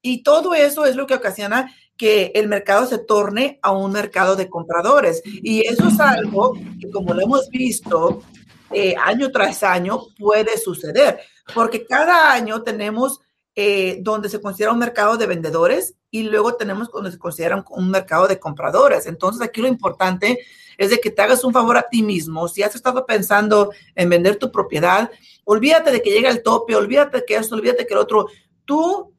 Y 0.00 0.22
todo 0.22 0.54
eso 0.54 0.86
es 0.86 0.96
lo 0.96 1.06
que 1.06 1.14
ocasiona 1.14 1.70
que 1.98 2.32
el 2.34 2.48
mercado 2.48 2.86
se 2.86 2.98
torne 2.98 3.58
a 3.62 3.72
un 3.72 3.92
mercado 3.92 4.34
de 4.34 4.48
compradores. 4.48 5.22
Y 5.24 5.66
eso 5.66 5.86
es 5.86 6.00
algo 6.00 6.54
que, 6.80 6.90
como 6.90 7.12
lo 7.12 7.20
hemos 7.20 7.48
visto 7.50 8.22
eh, 8.70 8.94
año 8.98 9.30
tras 9.30 9.62
año, 9.62 10.00
puede 10.18 10.56
suceder, 10.56 11.20
porque 11.54 11.86
cada 11.86 12.32
año 12.32 12.62
tenemos 12.62 13.20
eh, 13.54 13.98
donde 14.00 14.30
se 14.30 14.40
considera 14.40 14.72
un 14.72 14.78
mercado 14.78 15.18
de 15.18 15.26
vendedores 15.26 15.94
y 16.10 16.22
luego 16.22 16.54
tenemos 16.54 16.90
donde 16.90 17.12
se 17.12 17.18
considera 17.18 17.62
un 17.68 17.90
mercado 17.90 18.26
de 18.26 18.40
compradores. 18.40 19.04
Entonces, 19.06 19.42
aquí 19.42 19.60
lo 19.60 19.68
importante 19.68 20.38
es 20.78 20.90
de 20.90 21.00
que 21.00 21.10
te 21.10 21.22
hagas 21.22 21.44
un 21.44 21.52
favor 21.52 21.76
a 21.76 21.86
ti 21.88 22.02
mismo. 22.02 22.48
Si 22.48 22.62
has 22.62 22.74
estado 22.74 23.06
pensando 23.06 23.72
en 23.94 24.08
vender 24.08 24.36
tu 24.36 24.50
propiedad, 24.50 25.10
olvídate 25.44 25.90
de 25.90 26.02
que 26.02 26.10
llegue 26.10 26.28
el 26.28 26.42
tope, 26.42 26.76
olvídate 26.76 27.18
de 27.18 27.24
que 27.24 27.36
esto, 27.36 27.54
olvídate 27.54 27.86
que 27.86 27.94
el 27.94 28.00
otro. 28.00 28.26
Tú, 28.64 29.14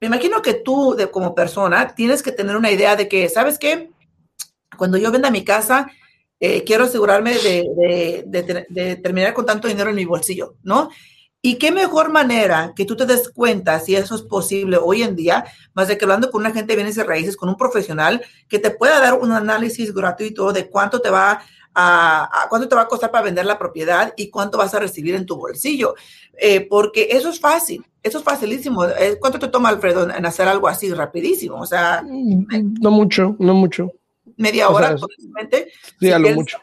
me 0.00 0.06
imagino 0.06 0.42
que 0.42 0.54
tú 0.54 0.94
de, 0.94 1.10
como 1.10 1.34
persona 1.34 1.94
tienes 1.94 2.22
que 2.22 2.32
tener 2.32 2.56
una 2.56 2.70
idea 2.70 2.96
de 2.96 3.08
que, 3.08 3.28
¿sabes 3.28 3.58
qué? 3.58 3.90
Cuando 4.76 4.98
yo 4.98 5.10
venda 5.10 5.30
mi 5.30 5.44
casa, 5.44 5.90
eh, 6.38 6.64
quiero 6.64 6.84
asegurarme 6.84 7.34
de, 7.34 8.24
de, 8.26 8.96
terminar 8.96 9.32
con 9.32 9.46
tanto 9.46 9.68
dinero 9.68 9.90
en 9.90 9.96
mi 9.96 10.04
bolsillo, 10.04 10.56
¿no? 10.62 10.90
Y 11.42 11.58
qué 11.58 11.70
mejor 11.70 12.10
manera 12.10 12.72
que 12.74 12.84
tú 12.84 12.96
te 12.96 13.06
des 13.06 13.28
cuenta 13.28 13.78
si 13.78 13.94
eso 13.94 14.16
es 14.16 14.22
posible 14.22 14.78
hoy 14.82 15.02
en 15.02 15.14
día, 15.14 15.44
más 15.74 15.86
de 15.86 15.96
que 15.96 16.04
hablando 16.04 16.30
con 16.30 16.40
una 16.40 16.50
gente 16.50 16.72
de 16.72 16.76
bienes 16.76 16.96
y 16.96 17.02
raíces, 17.02 17.36
con 17.36 17.48
un 17.48 17.56
profesional 17.56 18.24
que 18.48 18.58
te 18.58 18.70
pueda 18.70 19.00
dar 19.00 19.14
un 19.14 19.32
análisis 19.32 19.94
gratuito 19.94 20.52
de 20.52 20.68
cuánto 20.68 21.00
te 21.00 21.10
va 21.10 21.40
a, 21.78 22.46
cuánto 22.48 22.68
te 22.68 22.74
va 22.74 22.82
a 22.82 22.88
costar 22.88 23.10
para 23.10 23.24
vender 23.24 23.44
la 23.44 23.58
propiedad 23.58 24.12
y 24.16 24.30
cuánto 24.30 24.58
vas 24.58 24.74
a 24.74 24.80
recibir 24.80 25.14
en 25.14 25.26
tu 25.26 25.36
bolsillo. 25.36 25.94
Eh, 26.38 26.66
porque 26.68 27.08
eso 27.12 27.28
es 27.28 27.38
fácil, 27.38 27.84
eso 28.02 28.18
es 28.18 28.24
facilísimo. 28.24 28.84
Eh, 28.84 29.18
¿Cuánto 29.20 29.38
te 29.38 29.48
toma, 29.48 29.68
Alfredo, 29.68 30.10
en 30.10 30.26
hacer 30.26 30.48
algo 30.48 30.68
así 30.68 30.92
rapidísimo? 30.92 31.60
O 31.60 31.66
sea... 31.66 32.02
Mm, 32.02 32.80
no 32.80 32.90
mucho, 32.90 33.36
no 33.38 33.54
mucho. 33.54 33.92
Media 34.36 34.68
hora, 34.68 34.96
posiblemente. 34.96 35.70
Sí, 36.00 36.10
a 36.10 36.18
lo 36.18 36.30
mucho. 36.30 36.58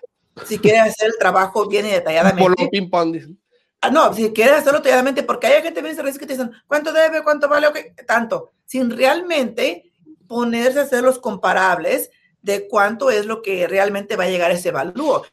Si 0.46 0.58
quieres 0.58 0.82
hacer 0.82 1.08
el 1.08 1.18
trabajo 1.20 1.70
bien 1.70 1.86
y 1.86 1.92
detalladamente. 1.92 2.70
ping 2.72 2.90
pong, 2.90 3.16
Ah, 3.16 3.43
no, 3.92 4.14
si 4.14 4.32
quieres 4.32 4.56
hacerlo 4.56 4.80
detalladamente, 4.80 5.24
porque 5.24 5.48
hay 5.48 5.62
gente 5.62 5.82
que 5.82 6.26
te 6.26 6.34
dicen, 6.34 6.52
¿cuánto 6.68 6.94
debe? 6.94 7.24
¿Cuánto 7.24 7.48
vale? 7.50 7.68
Okay, 7.68 7.94
tanto. 8.08 8.52
Sin 8.66 8.90
realmente 8.90 9.92
ponerse 10.28 10.80
a 10.80 10.84
hacer 10.84 11.04
los 11.04 11.20
comparables 11.20 12.10
de 12.42 12.68
cuánto 12.68 13.10
es 13.10 13.26
lo 13.26 13.42
que 13.42 13.68
realmente 13.68 14.16
va 14.16 14.26
a 14.26 14.30
llegar 14.30 14.52
a 14.52 14.56
ese 14.56 14.72
valor. 14.72 15.28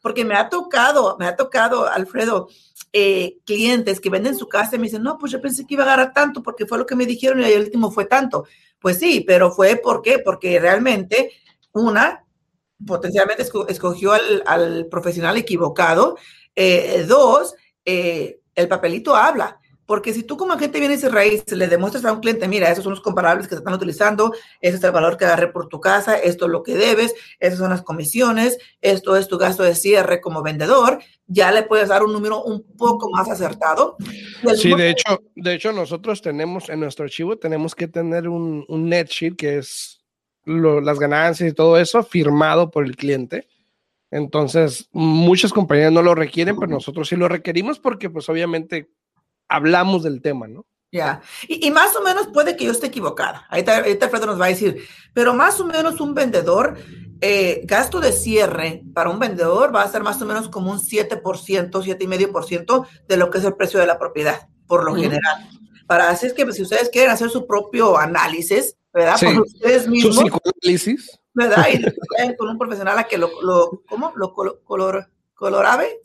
Porque 0.00 0.24
me 0.24 0.34
ha 0.34 0.48
tocado, 0.48 1.16
me 1.18 1.26
ha 1.26 1.36
tocado, 1.36 1.88
Alfredo, 1.88 2.48
eh, 2.92 3.38
clientes 3.44 4.00
que 4.00 4.10
venden 4.10 4.36
su 4.36 4.48
casa 4.48 4.76
y 4.76 4.78
me 4.78 4.84
dicen, 4.84 5.02
no, 5.02 5.18
pues 5.18 5.32
yo 5.32 5.40
pensé 5.40 5.66
que 5.66 5.74
iba 5.74 5.84
a 5.84 5.88
ganar 5.88 6.12
tanto 6.12 6.42
porque 6.42 6.66
fue 6.66 6.78
lo 6.78 6.86
que 6.86 6.96
me 6.96 7.06
dijeron 7.06 7.40
y 7.40 7.44
el 7.44 7.62
último 7.62 7.90
fue 7.90 8.06
tanto. 8.06 8.46
Pues 8.80 8.98
sí, 8.98 9.24
pero 9.26 9.50
fue 9.50 9.76
¿por 9.76 10.02
qué? 10.02 10.18
Porque 10.18 10.58
realmente 10.60 11.32
una 11.72 12.24
potencialmente 12.86 13.44
escogió 13.68 14.12
al, 14.12 14.86
profesional 14.90 15.36
equivocado. 15.36 16.16
Eh, 16.54 17.04
dos, 17.06 17.54
eh, 17.88 18.40
el 18.54 18.68
papelito 18.68 19.16
habla. 19.16 19.58
Porque 19.86 20.12
si 20.12 20.22
tú 20.22 20.36
como 20.36 20.52
agente 20.52 20.80
vienes 20.80 21.02
y 21.02 21.08
raíz 21.08 21.50
le 21.50 21.66
demuestras 21.66 22.04
a 22.04 22.12
un 22.12 22.20
cliente, 22.20 22.46
mira, 22.46 22.70
esos 22.70 22.84
son 22.84 22.92
los 22.92 23.00
comparables 23.00 23.48
que 23.48 23.54
se 23.54 23.60
están 23.60 23.72
utilizando, 23.72 24.34
ese 24.60 24.76
es 24.76 24.84
el 24.84 24.90
valor 24.90 25.16
que 25.16 25.24
agarré 25.24 25.48
por 25.48 25.68
tu 25.68 25.80
casa, 25.80 26.18
esto 26.18 26.44
es 26.44 26.50
lo 26.50 26.62
que 26.62 26.74
debes, 26.74 27.14
esas 27.40 27.58
son 27.58 27.70
las 27.70 27.80
comisiones, 27.80 28.58
esto 28.82 29.16
es 29.16 29.28
tu 29.28 29.38
gasto 29.38 29.62
de 29.62 29.74
cierre 29.74 30.20
como 30.20 30.42
vendedor, 30.42 30.98
ya 31.26 31.50
le 31.52 31.62
puedes 31.62 31.88
dar 31.88 32.02
un 32.04 32.12
número 32.12 32.44
un 32.44 32.62
poco 32.76 33.10
más 33.10 33.30
acertado. 33.30 33.96
Sí, 34.56 34.74
de 34.74 34.90
hecho, 34.90 35.22
de 35.34 35.54
hecho 35.54 35.72
nosotros 35.72 36.20
tenemos 36.20 36.68
en 36.68 36.80
nuestro 36.80 37.06
archivo, 37.06 37.38
tenemos 37.38 37.74
que 37.74 37.88
tener 37.88 38.28
un, 38.28 38.66
net 38.68 39.08
sheet 39.08 39.36
que 39.36 39.56
es 39.56 40.04
las 40.44 40.98
ganancias 40.98 41.50
y 41.50 41.54
todo 41.54 41.78
eso 41.78 42.02
firmado 42.02 42.70
por 42.70 42.84
el 42.84 42.94
cliente. 42.94 43.48
Entonces, 44.10 44.88
muchas 44.92 45.52
compañías 45.52 45.92
no 45.92 46.02
lo 46.02 46.14
requieren, 46.14 46.56
pero 46.56 46.72
nosotros 46.72 47.08
sí 47.08 47.16
lo 47.16 47.28
requerimos 47.28 47.78
porque 47.78 48.08
pues 48.08 48.28
obviamente 48.28 48.90
hablamos 49.48 50.02
del 50.02 50.22
tema, 50.22 50.48
¿no? 50.48 50.66
Ya, 50.90 51.20
y, 51.46 51.70
más 51.70 51.94
o 51.96 52.02
menos 52.02 52.28
puede 52.28 52.56
que 52.56 52.64
yo 52.64 52.72
esté 52.72 52.86
equivocada. 52.86 53.46
Ahorita, 53.50 53.76
ahorita 53.76 54.08
Fredo 54.08 54.24
nos 54.24 54.40
va 54.40 54.46
a 54.46 54.48
decir, 54.48 54.88
pero 55.12 55.34
más 55.34 55.60
o 55.60 55.66
menos 55.66 56.00
un 56.00 56.14
vendedor, 56.14 56.78
eh, 57.20 57.60
gasto 57.64 58.00
de 58.00 58.10
cierre 58.12 58.84
para 58.94 59.10
un 59.10 59.18
vendedor 59.18 59.74
va 59.74 59.82
a 59.82 59.90
ser 59.90 60.02
más 60.02 60.22
o 60.22 60.24
menos 60.24 60.48
como 60.48 60.72
un 60.72 60.78
7%, 60.78 61.20
7,5% 61.20 62.86
de 63.06 63.16
lo 63.18 63.28
que 63.28 63.36
es 63.36 63.44
el 63.44 63.54
precio 63.54 63.78
de 63.78 63.86
la 63.86 63.98
propiedad, 63.98 64.48
por 64.66 64.84
lo 64.84 64.94
general. 64.94 65.50
Para 65.86 66.08
así 66.08 66.26
es 66.26 66.32
que 66.32 66.50
si 66.52 66.62
ustedes 66.62 66.88
quieren 66.88 67.10
hacer 67.10 67.28
su 67.28 67.46
propio 67.46 67.98
análisis, 67.98 68.76
¿verdad? 68.92 69.18
Por 69.20 69.42
ustedes 69.42 69.88
mismos. 69.88 70.14
Su 70.14 70.22
psicoanálisis. 70.22 71.18
¿Verdad? 71.38 71.66
Y 71.70 72.36
con 72.36 72.48
un 72.48 72.58
profesional 72.58 72.98
a 72.98 73.04
que 73.04 73.16
lo, 73.16 73.30
lo 73.42 73.82
¿cómo? 73.88 74.12
Lo 74.16 74.34
color, 74.34 75.08
colorabe. 75.34 76.00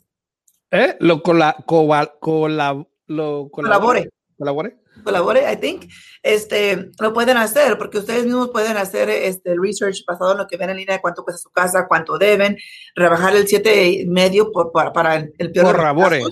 ¿Eh? 0.70 0.96
Lo 1.00 1.22
cola, 1.22 1.56
cola, 1.66 2.86
lo 3.06 3.48
colabore. 3.50 4.10
Colabore. 4.38 4.78
Colabore, 5.02 5.52
I 5.52 5.56
think. 5.56 5.90
Este, 6.22 6.92
lo 7.00 7.12
pueden 7.12 7.36
hacer 7.36 7.76
porque 7.78 7.98
ustedes 7.98 8.24
mismos 8.24 8.50
pueden 8.50 8.76
hacer 8.76 9.10
este 9.10 9.50
el 9.50 9.60
research 9.60 10.04
basado 10.06 10.32
en 10.32 10.38
lo 10.38 10.46
que 10.46 10.56
ven 10.56 10.70
en 10.70 10.76
línea 10.76 10.96
de 10.96 11.02
cuánto 11.02 11.24
cuesta 11.24 11.42
su 11.42 11.50
casa, 11.50 11.86
cuánto 11.88 12.16
deben, 12.16 12.56
rebajar 12.94 13.34
el 13.34 13.48
siete 13.48 13.88
y 13.88 14.06
medio 14.06 14.52
por, 14.52 14.70
para, 14.70 15.16
el 15.16 15.52
peor 15.52 15.74
Colabore. 15.74 16.22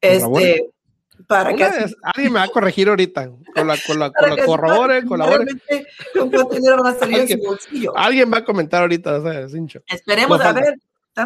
Este, 0.00 0.70
para 1.26 1.54
que 1.54 1.64
alguien 1.64 2.32
me 2.32 2.38
va 2.38 2.44
a 2.44 2.48
corregir 2.48 2.88
ahorita 2.88 3.30
con 3.54 3.66
la, 3.66 3.76
con 3.86 3.98
la, 3.98 4.10
con 4.10 4.30
la 4.30 4.44
corrobore, 4.44 5.04
colabore. 5.04 5.46
Con 6.12 6.30
cuánto 6.30 6.54
dinero 6.54 6.82
van 6.82 6.94
a 6.94 6.98
salir 6.98 7.20
alguien, 7.20 7.38
en 7.38 7.44
su 7.44 7.50
bolsillo. 7.50 7.96
Alguien 7.96 8.32
va 8.32 8.38
a 8.38 8.44
comentar 8.44 8.82
ahorita, 8.82 9.22
Esperemos 9.86 10.40
a 10.40 10.52
ver 10.52 10.74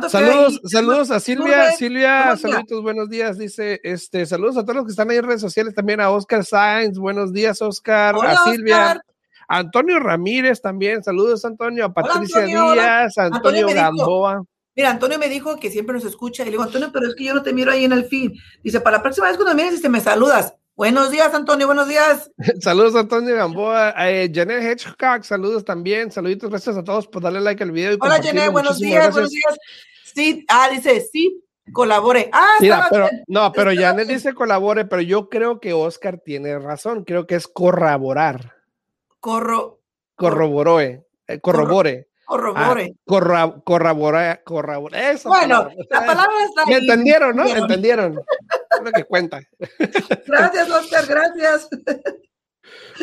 saludos, 0.09 0.61
saludos 0.65 1.11
a 1.11 1.21
Silvia, 1.21 1.73
Silvia, 1.73 2.37
saludos, 2.37 2.83
buenos 2.83 3.09
días, 3.09 3.39
dice, 3.39 3.81
este, 3.83 4.27
saludos 4.27 4.59
a 4.59 4.63
todos 4.63 4.77
los 4.77 4.85
que 4.85 4.91
están 4.91 5.11
ahí 5.11 5.17
en 5.17 5.25
redes 5.25 5.41
sociales, 5.41 5.75
también 5.75 6.01
a 6.01 6.11
Oscar 6.11 6.45
Sainz, 6.45 6.99
buenos 6.99 7.33
días, 7.33 7.63
Oscar, 7.63 8.15
a 8.17 8.37
Silvia, 8.45 9.01
Antonio 9.49 9.99
Ramírez 9.99 10.61
también, 10.61 11.03
saludos 11.03 11.45
Antonio, 11.45 11.87
a 11.87 11.93
Patricia 11.93 12.43
Díaz, 12.43 13.17
a 13.17 13.25
Antonio, 13.25 13.69
Gamboa. 13.69 14.43
Mira, 14.79 14.91
Antonio 14.91 15.19
me 15.19 15.29
dijo 15.29 15.59
que 15.59 15.73
siempre 15.73 15.93
nos 15.93 16.05
escucha 16.05 16.43
y 16.43 16.45
le 16.45 16.51
digo, 16.53 16.63
Antonio, 16.63 16.91
pero 16.93 17.09
es 17.09 17.17
que 17.17 17.25
yo 17.25 17.35
no 17.35 17.43
te 17.43 17.53
miro 17.53 17.73
ahí 17.73 17.85
en 17.85 17.91
el 17.91 18.05
fin. 18.05 18.33
Dice, 18.63 18.81
para 18.81 18.99
la 18.99 19.03
próxima 19.03 19.27
vez 19.27 19.37
cuando 19.37 19.53
mires, 19.57 19.73
dice, 19.73 19.89
me 19.89 20.01
saludas. 20.01 20.55
Buenos 20.77 21.11
días, 21.11 21.35
Antonio, 21.35 21.67
buenos 21.67 21.89
días. 21.89 22.31
saludos, 22.61 22.95
Antonio 22.95 23.35
Gamboa. 23.35 23.93
Eh, 24.09 24.31
Janet 24.33 24.63
Hedgecock, 24.63 25.25
saludos 25.25 25.65
también. 25.65 26.13
Saluditos, 26.13 26.49
gracias 26.49 26.77
a 26.77 26.85
todos 26.85 27.09
por 27.09 27.21
darle 27.21 27.41
like 27.41 27.61
al 27.61 27.73
video. 27.73 27.95
Y 27.95 27.99
Hola, 28.01 28.23
Janet, 28.23 28.53
buenos 28.53 28.79
días, 28.79 29.11
buenos 29.11 29.31
días. 29.31 29.59
Sí, 30.15 30.45
ah, 30.47 30.69
dice, 30.71 31.09
sí, 31.13 31.43
colabore. 31.73 32.31
Ah, 32.33 32.59
Mira, 32.61 32.87
pero, 32.89 33.09
no, 33.27 33.51
pero 33.51 33.73
Janet 33.75 34.07
dice 34.07 34.33
colabore, 34.33 34.85
pero 34.85 35.03
yo 35.03 35.29
creo 35.29 35.59
que 35.59 35.73
Oscar 35.73 36.21
tiene 36.25 36.57
razón. 36.57 37.03
Creo 37.03 37.27
que 37.27 37.35
es 37.35 37.49
corroborar. 37.49 38.55
Corro. 39.19 39.81
Corrobore. 40.15 41.05
Eh, 41.27 41.41
corrobore. 41.41 42.08
Corrobore. 42.29 42.95
Ah, 42.95 43.55
corrobora, 43.65 44.43
corrobora. 44.45 45.13
Eso. 45.13 45.31
Bueno, 45.31 45.71
la 45.89 46.05
palabra 46.05 46.45
está 46.47 46.65
ahí. 46.67 46.75
entendieron, 46.75 47.35
no? 47.35 47.47
Entendieron. 47.47 48.19
es 48.19 48.85
lo 48.85 48.93
que 48.93 49.05
cuenta. 49.05 49.41
Gracias, 50.27 50.69
Oscar, 50.69 51.07
gracias. 51.07 51.71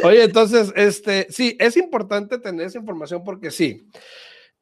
Oye, 0.03 0.25
entonces, 0.25 0.71
este, 0.75 1.25
sí, 1.31 1.57
es 1.59 1.75
importante 1.75 2.37
tener 2.37 2.67
esa 2.67 2.77
información 2.77 3.23
porque 3.23 3.49
sí, 3.49 3.89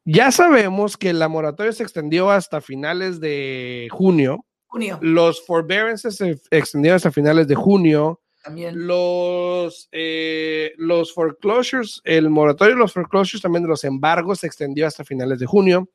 ya 0.06 0.32
sabemos 0.32 0.96
que 0.96 1.12
la 1.12 1.28
moratoria 1.28 1.74
se 1.74 1.84
extendió 1.84 2.32
hasta 2.32 2.62
finales 2.62 3.20
de 3.20 3.90
junio. 3.92 4.46
Junio. 4.68 4.98
Los 5.02 5.46
forbearances 5.46 6.16
se 6.16 6.38
extendieron 6.52 6.96
hasta 6.96 7.12
finales 7.12 7.50
de 7.50 7.56
junio. 7.56 8.22
También. 8.44 8.86
Los, 8.88 9.88
eh, 9.92 10.74
los 10.78 11.14
foreclosures, 11.14 12.02
el 12.04 12.30
moratorio 12.30 12.76
de 12.76 12.80
los 12.80 12.94
foreclosures, 12.94 13.42
también 13.42 13.64
de 13.64 13.70
los 13.70 13.84
embargos, 13.86 14.40
se 14.42 14.48
extendió 14.48 14.86
hasta 14.86 15.06
finales 15.06 15.40
de 15.40 15.46
junio. 15.46 15.90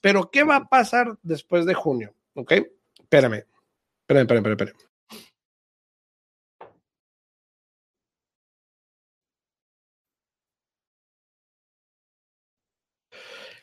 Pero, 0.00 0.30
¿qué 0.30 0.42
va 0.42 0.56
a 0.56 0.68
pasar 0.68 1.16
después 1.22 1.66
de 1.66 1.74
junio? 1.74 2.12
¿Ok? 2.34 2.52
Espérame. 3.00 3.44
Espérame, 4.02 4.22
espérame, 4.22 4.50
espérame. 4.50 4.76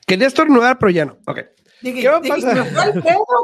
Quería 0.07 0.27
estornudar, 0.27 0.79
pero 0.79 0.89
ya 0.89 1.05
no. 1.05 1.19
Ok. 1.25 1.39
¿Qué 1.81 2.07
va 2.07 2.17
a 2.17 2.21
pasar? 2.21 2.67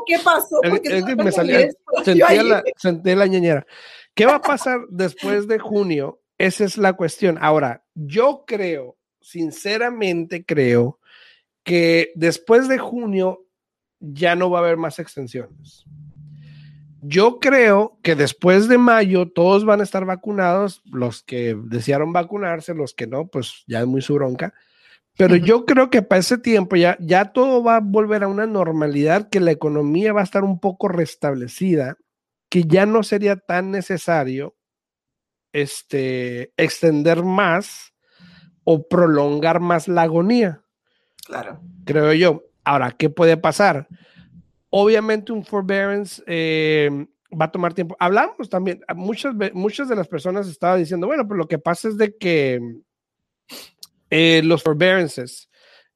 ¿Qué 0.06 0.20
pasó? 0.24 0.62
me 0.64 1.32
la. 3.16 3.66
¿Qué 4.14 4.26
va 4.26 4.36
a 4.36 4.42
pasar 4.42 4.82
después 4.90 5.48
de 5.48 5.60
junio? 5.60 6.22
Esa 6.38 6.66
es 6.66 6.78
la 6.78 6.94
cuestión. 6.94 7.38
Ahora, 7.42 7.84
yo 7.96 8.44
creo, 8.46 8.98
sinceramente 9.22 10.46
creo, 10.46 11.00
que 11.64 12.12
después 12.16 12.68
de 12.68 12.78
junio 12.78 13.46
ya 14.00 14.36
no 14.36 14.50
va 14.50 14.60
a 14.60 14.62
haber 14.62 14.78
más 14.78 15.00
extensiones. 15.00 15.86
Yo 17.02 17.40
creo 17.40 18.00
que 18.02 18.16
después 18.16 18.68
de 18.68 18.78
mayo 18.78 19.30
todos 19.30 19.66
van 19.66 19.82
a 19.82 19.84
estar 19.84 20.06
vacunados, 20.06 20.82
los 20.86 21.24
que 21.24 21.56
desearon 21.66 22.14
vacunarse, 22.14 22.74
los 22.74 22.94
que 22.94 23.08
no, 23.08 23.28
pues 23.28 23.64
ya 23.68 23.82
es 23.82 23.88
muy 23.88 24.02
su 24.02 24.16
bronca. 24.16 24.54
Pero 25.18 25.36
yo 25.36 25.66
creo 25.66 25.90
que 25.90 26.04
para 26.04 26.20
ese 26.20 26.38
tiempo 26.38 26.76
ya, 26.76 26.96
ya 27.00 27.26
todo 27.34 27.64
va 27.64 27.78
a 27.78 27.82
volver 27.82 28.24
a 28.24 28.28
una 28.28 28.46
normalidad, 28.46 29.30
que 29.30 29.40
la 29.40 29.52
economía 29.52 30.14
va 30.14 30.22
a 30.22 30.24
estar 30.24 30.44
un 30.44 30.60
poco 30.60 30.88
restablecida 30.88 31.98
que 32.50 32.64
ya 32.64 32.86
no 32.86 33.04
sería 33.04 33.36
tan 33.36 33.72
necesario 33.72 34.56
este, 35.52 36.54
extender 36.58 37.24
más 37.24 37.94
o 38.64 38.88
prolongar 38.88 39.60
más 39.60 39.88
la 39.88 40.04
agonía. 40.04 40.62
Claro. 41.26 41.62
Creo 41.86 42.14
yo. 42.14 42.44
Ahora, 42.64 42.92
¿qué 42.92 43.10
puede 43.10 43.38
pasar? 43.38 43.88
Obviamente 44.70 45.32
un 45.32 45.44
forbearance 45.44 46.22
eh, 46.28 47.08
va 47.30 47.46
a 47.46 47.52
tomar 47.52 47.74
tiempo. 47.74 47.96
Hablamos 48.00 48.50
también, 48.50 48.82
muchas, 48.96 49.34
muchas 49.54 49.90
de 49.90 49.96
las 49.96 50.08
personas 50.08 50.48
estaban 50.48 50.80
diciendo, 50.80 51.08
bueno, 51.08 51.26
pero 51.28 51.38
lo 51.38 51.48
que 51.48 51.60
pasa 51.60 51.88
es 51.88 51.98
de 51.98 52.16
que 52.18 52.60
eh, 54.10 54.42
los 54.44 54.64
forbearances. 54.64 55.48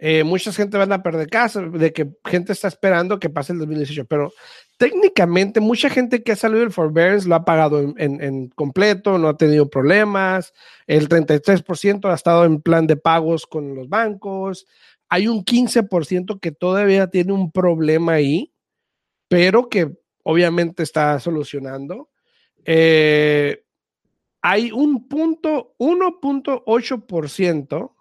Eh, 0.03 0.23
mucha 0.23 0.51
gente 0.51 0.77
van 0.77 0.91
a 0.91 1.03
perder 1.03 1.29
casa, 1.29 1.61
de 1.61 1.93
que 1.93 2.09
gente 2.25 2.53
está 2.53 2.67
esperando 2.67 3.19
que 3.19 3.29
pase 3.29 3.53
el 3.53 3.59
2018, 3.59 4.05
pero 4.05 4.33
técnicamente 4.77 5.59
mucha 5.59 5.91
gente 5.91 6.23
que 6.23 6.31
ha 6.31 6.35
salido 6.35 6.61
del 6.61 6.71
forbearance 6.71 7.29
lo 7.29 7.35
ha 7.35 7.45
pagado 7.45 7.93
en, 7.95 8.49
completo, 8.55 9.19
no 9.19 9.27
ha 9.27 9.37
tenido 9.37 9.69
problemas, 9.69 10.53
el 10.87 11.07
33% 11.07 12.09
ha 12.09 12.15
estado 12.15 12.45
en 12.45 12.63
plan 12.63 12.87
de 12.87 12.97
pagos 12.97 13.45
con 13.45 13.75
los 13.75 13.89
bancos, 13.89 14.65
hay 15.07 15.27
un 15.27 15.45
15% 15.45 16.39
que 16.39 16.51
todavía 16.51 17.05
tiene 17.05 17.33
un 17.33 17.51
problema 17.51 18.13
ahí, 18.13 18.51
pero 19.27 19.69
que 19.69 19.91
obviamente 20.23 20.81
está 20.81 21.19
solucionando. 21.19 22.09
Eh, 22.65 23.63
hay 24.41 24.71
un 24.71 25.07
punto, 25.07 25.75
1.8% 25.77 27.91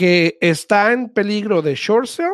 que 0.00 0.38
está 0.40 0.94
en 0.94 1.10
peligro 1.10 1.60
de 1.60 1.74
short 1.74 2.06
sale, 2.06 2.32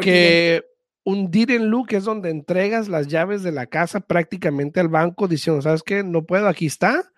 que 0.00 0.64
un 1.02 1.28
deed 1.28 1.50
in 1.50 1.84
que 1.88 1.96
es 1.96 2.04
donde 2.04 2.30
entregas 2.30 2.86
las 2.86 3.08
llaves 3.08 3.42
de 3.42 3.50
la 3.50 3.66
casa 3.66 3.98
prácticamente 3.98 4.78
al 4.78 4.86
banco 4.86 5.26
diciendo, 5.26 5.60
¿sabes 5.60 5.82
qué? 5.82 6.04
No 6.04 6.24
puedo, 6.24 6.46
aquí 6.46 6.66
está. 6.66 7.10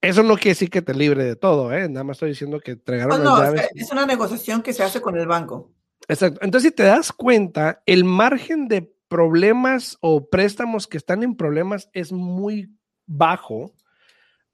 Eso 0.00 0.24
no 0.24 0.34
quiere 0.34 0.50
decir 0.50 0.70
que 0.70 0.82
te 0.82 0.92
libre 0.92 1.22
de 1.22 1.36
todo, 1.36 1.72
¿eh? 1.72 1.88
Nada 1.88 2.02
más 2.02 2.16
estoy 2.16 2.30
diciendo 2.30 2.58
que 2.58 2.72
entregaron 2.72 3.22
las 3.22 3.38
llaves. 3.38 3.68
Es 3.76 3.92
una 3.92 4.06
negociación 4.06 4.60
que 4.60 4.72
se 4.72 4.82
hace 4.82 5.00
con 5.00 5.16
el 5.16 5.28
banco. 5.28 5.70
Exacto. 6.08 6.40
Entonces, 6.42 6.72
si 6.72 6.74
te 6.74 6.82
das 6.82 7.12
cuenta, 7.12 7.84
el 7.86 8.02
margen 8.02 8.66
de 8.66 8.92
problemas 9.06 9.98
o 10.00 10.28
préstamos 10.28 10.88
que 10.88 10.96
están 10.96 11.22
en 11.22 11.36
problemas 11.36 11.88
es 11.92 12.10
muy 12.10 12.76
bajo 13.06 13.72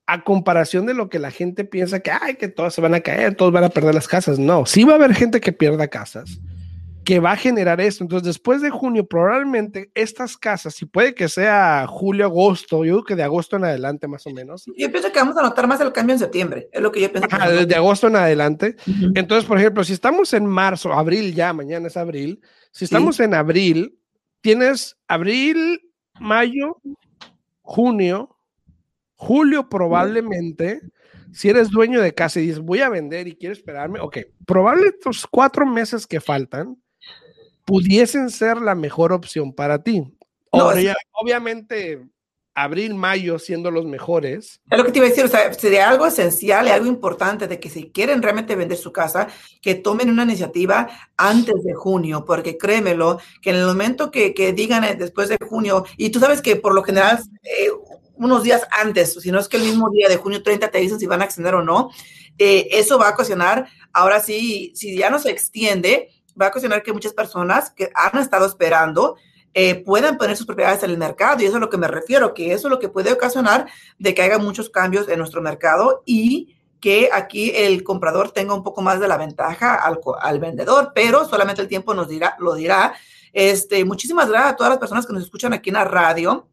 a 0.09 0.23
comparación 0.23 0.87
de 0.87 0.95
lo 0.95 1.07
que 1.07 1.19
la 1.19 1.29
gente 1.29 1.65
piensa 1.65 1.99
que, 1.99 2.09
ay, 2.09 2.33
que 2.33 2.47
todos 2.47 2.73
se 2.73 2.81
van 2.81 2.95
a 2.95 2.99
caer, 2.99 3.35
todos 3.35 3.51
van 3.51 3.63
a 3.63 3.69
perder 3.69 3.93
las 3.93 4.07
casas. 4.07 4.39
No, 4.39 4.65
sí 4.65 4.83
va 4.83 4.93
a 4.93 4.95
haber 4.95 5.13
gente 5.13 5.39
que 5.39 5.53
pierda 5.53 5.87
casas, 5.87 6.39
que 7.05 7.19
va 7.19 7.33
a 7.33 7.35
generar 7.35 7.79
esto. 7.79 8.03
Entonces, 8.03 8.25
después 8.25 8.63
de 8.63 8.71
junio, 8.71 9.05
probablemente 9.05 9.91
estas 9.93 10.35
casas, 10.35 10.73
si 10.73 10.87
puede 10.87 11.13
que 11.13 11.29
sea 11.29 11.85
julio, 11.87 12.25
agosto, 12.25 12.83
yo 12.83 12.93
creo 12.93 13.03
que 13.03 13.15
de 13.17 13.21
agosto 13.21 13.57
en 13.57 13.65
adelante 13.65 14.07
más 14.07 14.25
o 14.25 14.31
menos. 14.31 14.65
Yo 14.75 14.91
pienso 14.91 15.11
que 15.11 15.19
vamos 15.19 15.37
a 15.37 15.43
notar 15.43 15.67
más 15.67 15.79
el 15.79 15.91
cambio 15.91 16.13
en 16.13 16.19
septiembre, 16.19 16.69
es 16.71 16.81
lo 16.81 16.91
que 16.91 17.01
yo 17.01 17.11
pienso. 17.11 17.29
desde 17.47 17.75
agosto 17.75 18.07
en 18.07 18.15
adelante. 18.15 18.77
Entonces, 19.13 19.45
por 19.45 19.59
ejemplo, 19.59 19.83
si 19.83 19.93
estamos 19.93 20.33
en 20.33 20.47
marzo, 20.47 20.91
abril 20.91 21.35
ya, 21.35 21.53
mañana 21.53 21.85
es 21.85 21.97
abril, 21.97 22.41
si 22.71 22.85
estamos 22.85 23.19
en 23.19 23.35
abril, 23.35 23.99
tienes 24.41 24.97
abril, 25.07 25.79
mayo, 26.19 26.77
junio, 27.61 28.38
julio 29.19 29.67
probablemente, 29.67 30.81
si 31.33 31.49
eres 31.49 31.69
dueño 31.69 32.01
de 32.01 32.13
casa 32.13 32.39
y 32.39 32.47
dices, 32.47 32.59
voy 32.59 32.79
a 32.79 32.89
vender 32.89 33.27
y 33.27 33.35
quiero 33.35 33.51
esperarme, 33.53 33.99
ok, 33.99 34.17
probablemente 34.45 34.97
estos 34.97 35.27
cuatro 35.27 35.65
meses 35.65 36.07
que 36.07 36.21
faltan 36.21 36.81
pudiesen 37.65 38.29
ser 38.29 38.61
la 38.61 38.75
mejor 38.75 39.11
opción 39.11 39.53
para 39.53 39.83
ti. 39.83 40.03
obviamente, 40.51 42.01
abril, 42.55 42.95
mayo 42.95 43.39
siendo 43.39 43.71
los 43.71 43.85
mejores. 43.85 44.61
Es 44.71 44.77
lo 44.77 44.85
que 44.85 44.91
te 44.93 44.99
iba 44.99 45.07
a 45.07 45.09
decir, 45.09 45.25
o 45.25 45.27
sea, 45.27 45.53
sería 45.53 45.89
algo 45.89 46.05
esencial 46.05 46.67
y 46.67 46.71
algo 46.71 46.87
importante 46.87 47.47
de 47.47 47.59
que 47.59 47.69
si 47.69 47.91
quieren 47.91 48.21
realmente 48.21 48.55
vender 48.55 48.77
su 48.77 48.93
casa, 48.93 49.27
que 49.61 49.75
tomen 49.75 50.09
una 50.09 50.23
iniciativa 50.23 50.87
antes 51.17 51.61
de 51.61 51.73
junio, 51.73 52.23
porque 52.25 52.57
créemelo, 52.57 53.19
que 53.41 53.49
en 53.49 53.57
el 53.57 53.65
momento 53.65 54.11
que, 54.11 54.33
que 54.33 54.53
digan 54.53 54.85
eh, 54.85 54.95
después 54.95 55.27
de 55.27 55.37
junio, 55.45 55.85
y 55.97 56.09
tú 56.09 56.19
sabes 56.19 56.41
que 56.41 56.55
por 56.55 56.73
lo 56.73 56.83
general 56.83 57.19
eh, 57.43 57.69
unos 58.19 58.43
días 58.43 58.67
antes, 58.71 59.13
si 59.13 59.31
no 59.31 59.39
es 59.39 59.47
que 59.47 59.57
el 59.57 59.63
mismo 59.63 59.89
día 59.89 60.07
de 60.07 60.17
junio 60.17 60.43
30 60.43 60.69
te 60.69 60.77
dicen 60.77 60.99
si 60.99 61.07
van 61.07 61.21
a 61.21 61.25
extender 61.25 61.55
o 61.55 61.63
no, 61.63 61.89
eh, 62.37 62.67
eso 62.71 62.99
va 62.99 63.09
a 63.09 63.13
ocasionar, 63.13 63.67
ahora 63.91 64.19
sí, 64.19 64.71
si 64.75 64.97
ya 64.97 65.09
no 65.09 65.19
se 65.19 65.31
extiende, 65.31 66.09
va 66.39 66.47
a 66.47 66.49
ocasionar 66.49 66.83
que 66.83 66.93
muchas 66.93 67.13
personas 67.13 67.71
que 67.71 67.91
han 67.95 68.19
estado 68.19 68.45
esperando 68.45 69.15
eh, 69.53 69.83
puedan 69.83 70.17
poner 70.17 70.37
sus 70.37 70.45
propiedades 70.45 70.83
en 70.83 70.91
el 70.91 70.97
mercado. 70.97 71.41
Y 71.41 71.45
eso 71.45 71.53
es 71.53 71.57
a 71.57 71.59
lo 71.59 71.69
que 71.69 71.77
me 71.77 71.87
refiero, 71.87 72.33
que 72.33 72.53
eso 72.53 72.67
es 72.67 72.71
lo 72.71 72.79
que 72.79 72.89
puede 72.89 73.11
ocasionar 73.11 73.67
de 73.97 74.13
que 74.13 74.21
haya 74.21 74.37
muchos 74.37 74.69
cambios 74.69 75.09
en 75.09 75.17
nuestro 75.17 75.41
mercado 75.41 76.03
y 76.05 76.55
que 76.79 77.09
aquí 77.11 77.51
el 77.53 77.83
comprador 77.83 78.31
tenga 78.31 78.53
un 78.53 78.63
poco 78.63 78.81
más 78.81 78.99
de 78.99 79.07
la 79.07 79.17
ventaja 79.17 79.75
al, 79.75 79.99
al 80.21 80.39
vendedor, 80.39 80.91
pero 80.95 81.27
solamente 81.27 81.61
el 81.61 81.67
tiempo 81.67 81.93
nos 81.93 82.07
dirá, 82.07 82.35
lo 82.39 82.55
dirá. 82.55 82.93
Este, 83.33 83.83
muchísimas 83.83 84.29
gracias 84.29 84.53
a 84.53 84.55
todas 84.55 84.69
las 84.71 84.79
personas 84.79 85.05
que 85.05 85.13
nos 85.13 85.23
escuchan 85.23 85.53
aquí 85.53 85.69
en 85.69 85.75
la 85.75 85.83
radio 85.83 86.47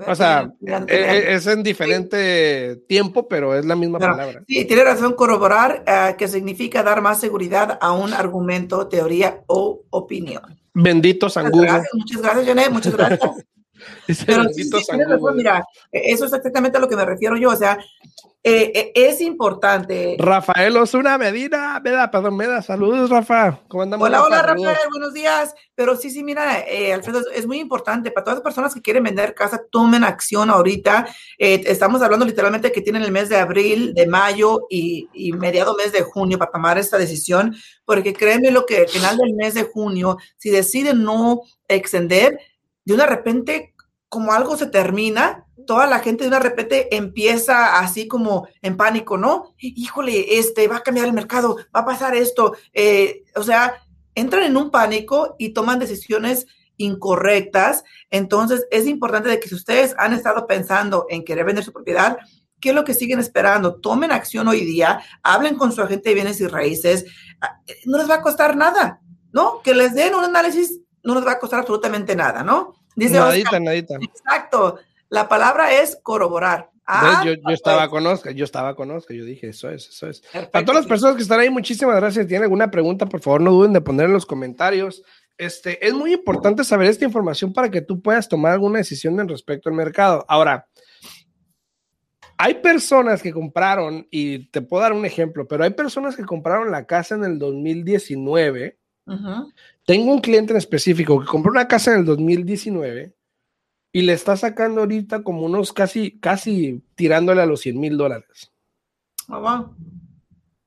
o 0.07 0.15
sea, 0.15 0.53
e, 0.89 0.95
e, 0.95 1.35
es 1.35 1.47
en 1.47 1.63
diferente 1.63 2.77
tiempo, 2.89 3.29
pero 3.29 3.55
es 3.55 3.65
la 3.65 3.77
misma 3.77 3.99
palabra. 3.99 4.43
Sí, 4.47 4.65
tiene 4.65 4.85
razón, 4.85 5.15
corroborar, 5.15 5.85
uh, 5.87 6.17
que 6.17 6.29
significa 6.29 6.83
dar 6.83 7.03
más 7.03 7.21
seguridad 7.21 7.79
a 7.81 7.93
un 7.93 8.13
argumento, 8.13 8.89
teoría 8.89 9.43
o 9.47 9.83
opinión. 9.91 10.59
Bendito 10.75 11.31
San 11.31 11.51
muchas 11.51 12.23
gracias, 12.23 12.47
Janet, 12.47 12.71
muchas 12.71 12.97
gracias. 12.97 13.31
Pero 14.27 14.49
sí, 14.51 14.71
mira, 15.35 15.65
eso 15.93 16.25
es 16.25 16.33
exactamente 16.33 16.79
a 16.79 16.81
lo 16.81 16.89
que 16.89 16.97
me 16.97 17.05
refiero 17.05 17.37
yo. 17.37 17.51
O 17.51 17.57
sea, 17.57 17.79
eh, 18.49 18.73
eh, 18.77 18.93
es 18.95 19.21
importante. 19.21 20.15
Rafael 20.21 20.77
Osuna 20.77 21.19
Medina, 21.19 21.81
Meda, 21.83 22.09
perdón, 22.13 22.37
Meda, 22.37 22.63
saludos, 22.63 23.11
Rafa. 23.11 23.59
¿Cómo 23.67 23.83
andamos? 23.83 24.07
Hola, 24.07 24.23
hola, 24.23 24.41
Rafael, 24.41 24.77
buenos 24.89 25.13
días. 25.13 25.53
Pero 25.75 25.97
sí, 25.97 26.11
sí, 26.11 26.23
mira, 26.23 26.61
eh, 26.61 26.93
Alfredo, 26.93 27.23
es 27.35 27.45
muy 27.45 27.59
importante 27.59 28.13
para 28.13 28.23
todas 28.23 28.37
las 28.37 28.45
personas 28.45 28.73
que 28.73 28.83
quieren 28.83 29.03
vender 29.03 29.35
casa, 29.35 29.61
tomen 29.69 30.05
acción 30.05 30.49
ahorita. 30.49 31.09
estamos 31.39 32.03
hablando 32.03 32.25
literalmente 32.25 32.71
que 32.71 32.83
tienen 32.83 33.03
el 33.03 33.11
mes 33.11 33.29
de 33.29 33.39
abril, 33.39 33.95
de 33.95 34.07
mayo 34.07 34.69
y, 34.71 35.09
y, 35.13 35.33
mediado 35.33 35.75
mes 35.75 35.91
de 35.91 36.03
junio 36.03 36.39
para 36.39 36.53
tomar 36.53 36.79
esta 36.79 36.99
decisión, 36.99 37.57
porque 37.85 38.15
créeme 38.15 38.53
lo 38.53 38.65
que 38.65 38.83
al 38.83 38.89
final 38.89 39.17
del 39.17 39.35
mes 39.35 39.55
de 39.55 39.65
junio, 39.65 40.19
si 40.37 40.51
deciden 40.51 41.03
no 41.03 41.41
extender, 41.67 42.39
de 42.85 42.95
una 42.95 43.07
repente, 43.07 43.75
como 44.09 44.33
algo 44.33 44.57
se 44.57 44.69
termina, 44.69 45.46
toda 45.67 45.87
la 45.87 45.99
gente 45.99 46.25
de 46.25 46.29
una 46.29 46.39
repente 46.39 46.95
empieza 46.97 47.79
así 47.79 48.09
como 48.09 48.49
en 48.63 48.77
pánico, 48.77 49.19
¿no? 49.19 49.55
Híjole, 49.59 50.39
este, 50.39 50.69
va 50.69 50.77
a 50.77 50.83
cambiar 50.83 51.07
el 51.07 51.13
mercado, 51.13 51.57
va 51.75 51.81
a 51.81 51.85
pasar 51.85 52.15
esto. 52.15 52.55
Eh, 52.73 53.25
o 53.35 53.43
sea, 53.43 53.83
entran 54.15 54.45
en 54.45 54.57
un 54.57 54.71
pánico 54.71 55.37
y 55.39 55.51
toman 55.51 55.79
decisiones 55.79 56.47
incorrectas. 56.77 57.85
Entonces, 58.11 58.67
es 58.71 58.87
importante 58.87 59.29
de 59.29 59.41
que 59.41 59.49
si 59.49 59.55
ustedes 59.55 59.95
han 59.99 60.13
estado 60.13 60.47
pensando 60.47 61.07
en 61.11 61.25
querer 61.25 61.45
vender 61.45 61.65
su 61.65 61.73
propiedad, 61.73 62.19
¿qué 62.61 62.71
es 62.71 62.75
lo 62.75 62.85
que 62.85 62.95
siguen 62.95 63.19
esperando? 63.19 63.81
Tomen 63.81 64.13
acción 64.13 64.49
hoy 64.49 64.65
día, 64.65 65.03
hablen 65.23 65.57
con 65.57 65.73
su 65.73 65.83
agente 65.83 66.11
de 66.11 66.15
bienes 66.15 66.41
y 66.41 66.47
raíces. 66.47 67.05
Ah, 67.41 67.61
no 67.85 67.99
les 67.99 68.09
va 68.09 68.17
a 68.17 68.23
costar 68.23 68.57
nada, 68.57 69.01
¿no? 69.33 69.61
Que 69.63 69.75
les 69.75 69.95
den 69.95 70.15
un 70.15 70.25
análisis 70.25 70.81
no 71.07 71.15
nos 71.15 71.27
va 71.27 71.33
a 71.33 71.39
costar 71.39 71.61
absolutamente 71.61 72.17
nada, 72.17 72.43
¿no? 72.43 72.75
Dice 72.97 73.15
nadita, 73.15 73.61
nadita. 73.61 73.95
Exacto. 73.95 74.79
La 75.09 75.29
palabra 75.29 75.73
es 75.73 75.99
corroborar. 76.03 76.71
Ah, 76.87 77.23
yo, 77.25 77.33
yo, 77.33 77.55
estaba 77.55 77.89
con 77.89 78.07
Oscar, 78.07 78.33
yo 78.33 78.45
estaba 78.45 78.77
con 78.77 78.91
Oscar, 78.93 79.17
yo 79.17 79.25
dije, 79.25 79.49
eso 79.49 79.69
es, 79.69 79.89
eso 79.89 80.09
es. 80.09 80.23
a 80.33 80.65
todas 80.65 80.83
las 80.83 80.87
personas 80.87 81.17
que 81.17 81.23
están 81.23 81.41
ahí, 81.41 81.51
muchísimas 81.51 81.97
gracias. 81.97 82.25
Si 82.25 82.29
tienen 82.29 82.45
alguna 82.45 82.71
pregunta, 82.71 83.07
por 83.07 83.21
favor, 83.21 83.41
no 83.41 83.51
duden 83.51 83.73
de 83.73 83.81
poner 83.81 84.07
en 84.07 84.13
los 84.13 84.25
comentarios. 84.25 85.03
Este, 85.37 85.85
es 85.85 85.93
muy 85.95 86.13
importante 86.13 86.63
saber 86.63 86.89
esta 86.89 87.05
información 87.05 87.53
para 87.53 87.71
que 87.71 87.83
tú 87.83 88.01
puedas 88.01 88.29
tomar 88.29 88.53
alguna 88.53 88.79
decisión 88.79 89.19
en 89.19 89.29
respecto 89.29 89.69
al 89.69 89.75
mercado. 89.75 90.25
Ahora, 90.29 90.69
hay 92.39 92.55
personas 92.55 93.21
que 93.21 93.33
compraron, 93.33 94.07
y 94.11 94.47
te 94.51 94.63
puedo 94.63 94.83
dar 94.83 94.93
un 94.93 95.05
ejemplo, 95.05 95.49
pero 95.49 95.65
hay 95.65 95.71
personas 95.71 96.15
que 96.15 96.25
compraron 96.25 96.71
la 96.71 96.87
casa 96.87 97.17
en 97.17 97.25
el 97.25 97.39
2019 97.39 98.79
tengo 99.85 100.13
un 100.13 100.21
cliente 100.21 100.53
en 100.53 100.57
específico 100.57 101.21
que 101.21 101.27
compró 101.27 101.53
una 101.53 101.69
casa 101.69 101.93
en 101.93 102.01
el 102.01 102.05
2019 102.05 103.15
y 103.97 104.03
le 104.03 104.13
está 104.13 104.37
sacando 104.37 104.83
ahorita 104.83 105.23
como 105.23 105.47
unos 105.47 105.73
casi, 105.73 106.19
casi 106.21 106.83
tirándole 106.97 107.41
a 107.41 107.47
los 107.47 107.63
100 107.63 107.81
mil 107.81 107.97
dólares. 107.97 108.53
Oh, 109.27 109.41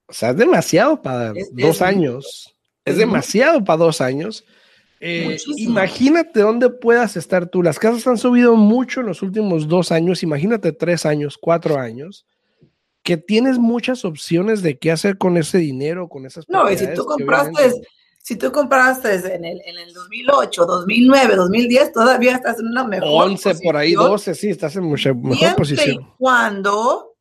o 0.07 0.11
sea, 0.11 0.31
es 0.31 0.37
demasiado 0.37 0.99
para 0.99 1.33
dos 1.51 1.83
años. 1.83 2.57
Es, 2.83 2.97
demasiado 2.97 3.63
para 3.63 3.77
dos 3.77 4.01
años. 4.01 4.43
Eh, 4.99 5.37
imagínate 5.57 6.39
dónde 6.39 6.71
puedas 6.71 7.17
estar 7.17 7.47
tú. 7.47 7.61
Las 7.61 7.77
casas 7.77 8.07
han 8.07 8.17
subido 8.17 8.55
mucho 8.55 9.01
en 9.01 9.05
los 9.05 9.21
últimos 9.21 9.67
dos 9.67 9.91
años. 9.91 10.23
Imagínate 10.23 10.71
tres 10.71 11.05
años, 11.05 11.37
cuatro 11.39 11.77
años, 11.77 12.25
que 13.03 13.17
tienes 13.17 13.59
muchas 13.59 14.05
opciones 14.05 14.63
de 14.63 14.79
qué 14.79 14.89
hacer 14.89 15.19
con 15.19 15.37
ese 15.37 15.59
dinero, 15.59 16.09
con 16.09 16.25
esas. 16.25 16.49
No, 16.49 16.67
y 16.71 16.79
si 16.79 16.91
tú 16.95 17.05
compraste, 17.05 17.73
si 18.21 18.35
tú 18.35 18.51
compraste 18.51 19.15
en 19.15 19.45
el, 19.45 19.61
en 19.65 19.77
el 19.77 19.93
2008, 19.93 20.65
2009, 20.65 21.35
2010, 21.35 21.93
todavía 21.93 22.35
estás 22.35 22.59
en 22.59 22.67
una 22.67 22.83
mejor 22.83 23.29
11 23.29 23.55
por 23.63 23.77
ahí, 23.77 23.93
12, 23.93 24.35
sí, 24.35 24.49
estás 24.49 24.75
en 24.75 24.83
mucha 24.83 25.13
mejor 25.13 25.55
posición. 25.55 26.13
Cuando 26.17 27.15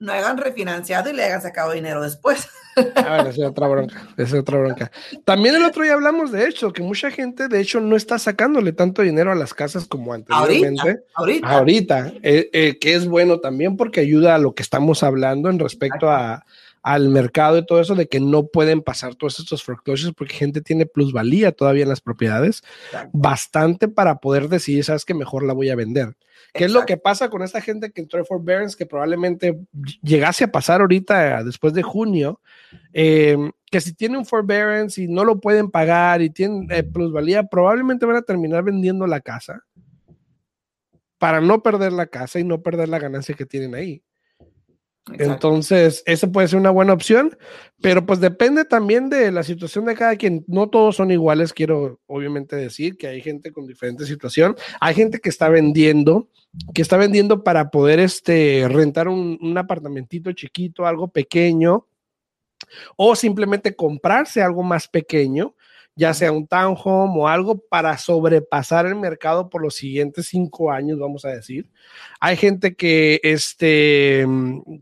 no 0.00 0.12
hayan 0.12 0.36
refinanciado 0.36 1.08
y 1.08 1.14
le 1.14 1.24
hayan 1.24 1.40
sacado 1.40 1.72
dinero 1.72 2.02
después. 2.02 2.48
A 2.76 3.16
ver, 3.16 3.28
esa 3.28 3.30
es 3.30 3.48
otra 3.50 3.68
bronca, 3.68 4.08
esa 4.16 4.34
es 4.36 4.40
otra 4.42 4.58
bronca. 4.58 4.90
También 5.24 5.54
el 5.54 5.64
otro 5.64 5.84
día 5.84 5.94
hablamos 5.94 6.32
de 6.32 6.46
hecho, 6.48 6.72
que 6.72 6.82
mucha 6.82 7.10
gente 7.10 7.48
de 7.48 7.60
hecho 7.60 7.80
no 7.80 7.96
está 7.96 8.18
sacándole 8.18 8.72
tanto 8.72 9.02
dinero 9.02 9.30
a 9.30 9.36
las 9.36 9.54
casas 9.54 9.86
como 9.86 10.12
anteriormente. 10.12 11.04
Ahorita, 11.14 11.48
ahorita. 11.48 12.12
Eh, 12.22 12.50
eh, 12.52 12.78
que 12.78 12.94
es 12.94 13.06
bueno 13.06 13.38
también 13.38 13.76
porque 13.76 14.00
ayuda 14.00 14.34
a 14.34 14.38
lo 14.38 14.54
que 14.54 14.64
estamos 14.64 15.04
hablando 15.04 15.48
en 15.48 15.60
respecto 15.60 16.10
a, 16.10 16.44
al 16.84 17.08
mercado 17.08 17.56
y 17.56 17.64
todo 17.64 17.80
eso 17.80 17.94
de 17.94 18.08
que 18.08 18.20
no 18.20 18.46
pueden 18.46 18.82
pasar 18.82 19.14
todos 19.14 19.40
estos 19.40 19.64
foreclosures 19.64 20.14
porque 20.14 20.34
gente 20.34 20.60
tiene 20.60 20.84
plusvalía 20.84 21.50
todavía 21.50 21.84
en 21.84 21.88
las 21.88 22.02
propiedades, 22.02 22.62
bastante 23.14 23.88
para 23.88 24.16
poder 24.16 24.50
decidir, 24.50 24.84
sabes 24.84 25.06
que 25.06 25.14
mejor 25.14 25.44
la 25.44 25.54
voy 25.54 25.70
a 25.70 25.76
vender. 25.76 26.14
¿Qué 26.52 26.66
es 26.66 26.72
lo 26.72 26.84
que 26.84 26.98
pasa 26.98 27.30
con 27.30 27.42
esta 27.42 27.62
gente 27.62 27.90
que 27.90 28.02
entró 28.02 28.20
en 28.20 28.26
forbearance 28.26 28.76
que 28.76 28.84
probablemente 28.84 29.58
llegase 30.02 30.44
a 30.44 30.52
pasar 30.52 30.82
ahorita 30.82 31.42
después 31.42 31.72
de 31.72 31.82
junio? 31.82 32.42
Eh, 32.92 33.38
que 33.70 33.80
si 33.80 33.94
tiene 33.94 34.18
un 34.18 34.26
forbearance 34.26 35.02
y 35.02 35.08
no 35.08 35.24
lo 35.24 35.40
pueden 35.40 35.70
pagar 35.70 36.20
y 36.20 36.28
tienen 36.28 36.68
eh, 36.70 36.82
plusvalía, 36.82 37.44
probablemente 37.44 38.04
van 38.04 38.16
a 38.16 38.22
terminar 38.22 38.62
vendiendo 38.62 39.06
la 39.06 39.20
casa 39.20 39.64
para 41.16 41.40
no 41.40 41.62
perder 41.62 41.92
la 41.92 42.06
casa 42.06 42.38
y 42.38 42.44
no 42.44 42.62
perder 42.62 42.90
la 42.90 42.98
ganancia 42.98 43.34
que 43.34 43.46
tienen 43.46 43.74
ahí. 43.74 44.02
Entonces, 45.12 46.02
eso 46.06 46.32
puede 46.32 46.48
ser 46.48 46.58
una 46.58 46.70
buena 46.70 46.94
opción, 46.94 47.36
pero 47.82 48.06
pues 48.06 48.20
depende 48.20 48.64
también 48.64 49.10
de 49.10 49.30
la 49.30 49.42
situación 49.42 49.84
de 49.84 49.94
cada 49.94 50.16
quien. 50.16 50.44
No 50.46 50.70
todos 50.70 50.96
son 50.96 51.10
iguales, 51.10 51.52
quiero 51.52 52.00
obviamente 52.06 52.56
decir 52.56 52.96
que 52.96 53.08
hay 53.08 53.20
gente 53.20 53.52
con 53.52 53.66
diferente 53.66 54.06
situación. 54.06 54.56
Hay 54.80 54.94
gente 54.94 55.20
que 55.20 55.28
está 55.28 55.50
vendiendo, 55.50 56.28
que 56.72 56.80
está 56.80 56.96
vendiendo 56.96 57.44
para 57.44 57.70
poder 57.70 58.00
este, 58.00 58.66
rentar 58.68 59.08
un 59.08 59.58
apartamentito 59.58 60.32
chiquito, 60.32 60.86
algo 60.86 61.08
pequeño, 61.08 61.86
o 62.96 63.14
simplemente 63.14 63.76
comprarse 63.76 64.42
algo 64.42 64.62
más 64.62 64.88
pequeño 64.88 65.54
ya 65.96 66.12
sea 66.14 66.32
un 66.32 66.46
townhome 66.46 67.14
o 67.16 67.28
algo 67.28 67.58
para 67.58 67.96
sobrepasar 67.98 68.86
el 68.86 68.96
mercado 68.96 69.48
por 69.48 69.62
los 69.62 69.76
siguientes 69.76 70.26
cinco 70.26 70.72
años, 70.72 70.98
vamos 70.98 71.24
a 71.24 71.28
decir. 71.28 71.70
Hay 72.20 72.36
gente 72.36 72.74
que, 72.74 73.20
este, 73.22 74.26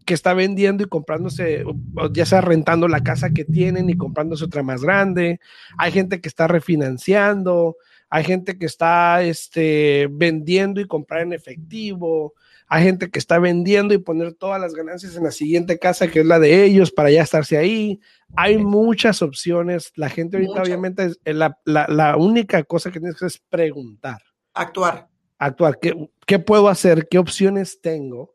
que 0.07 0.15
está 0.15 0.33
vendiendo 0.35 0.85
y 0.85 0.89
comprándose, 0.89 1.65
ya 2.13 2.25
sea 2.25 2.41
rentando 2.41 2.89
la 2.89 3.03
casa 3.03 3.31
que 3.31 3.45
tienen 3.45 3.91
y 3.91 3.97
comprándose 3.97 4.45
otra 4.45 4.63
más 4.63 4.83
grande. 4.83 5.41
Hay 5.79 5.93
gente 5.93 6.21
que 6.21 6.29
está 6.29 6.49
refinanciando. 6.49 7.77
Hay 8.15 8.25
gente 8.25 8.59
que 8.59 8.67
está 8.67 9.23
este, 9.23 10.07
vendiendo 10.11 10.83
y 10.83 10.87
comprar 10.87 11.23
en 11.23 11.33
efectivo. 11.33 12.35
Hay 12.75 12.85
gente 12.85 13.11
que 13.11 13.19
está 13.19 13.39
vendiendo 13.39 13.93
y 13.93 13.99
poner 13.99 14.33
todas 14.33 14.59
las 14.59 14.73
ganancias 14.73 15.15
en 15.15 15.25
la 15.25 15.31
siguiente 15.31 15.79
casa 15.79 16.09
que 16.09 16.21
es 16.21 16.25
la 16.25 16.39
de 16.39 16.65
ellos 16.65 16.91
para 16.91 17.11
ya 17.11 17.21
estarse 17.21 17.59
ahí. 17.59 18.01
Hay 18.35 18.57
muchas 18.57 19.21
opciones. 19.21 19.93
La 19.95 20.09
gente 20.09 20.39
ahorita 20.39 20.63
obviamente 20.63 21.05
es 21.05 21.21
eh, 21.27 21.35
la, 21.35 21.59
la, 21.67 22.17
única 22.17 22.63
cosa 22.63 22.91
que 22.91 22.99
tienes 22.99 23.19
que 23.19 23.27
hacer 23.27 23.37
es 23.37 23.47
preguntar. 23.51 24.23
Actuar. 24.55 25.07
Actuar. 25.37 25.81
¿Qué, 25.83 26.09
¿Qué 26.27 26.39
puedo 26.39 26.71
hacer? 26.71 27.09
¿Qué 27.11 27.19
opciones 27.19 27.83
tengo? 27.83 28.33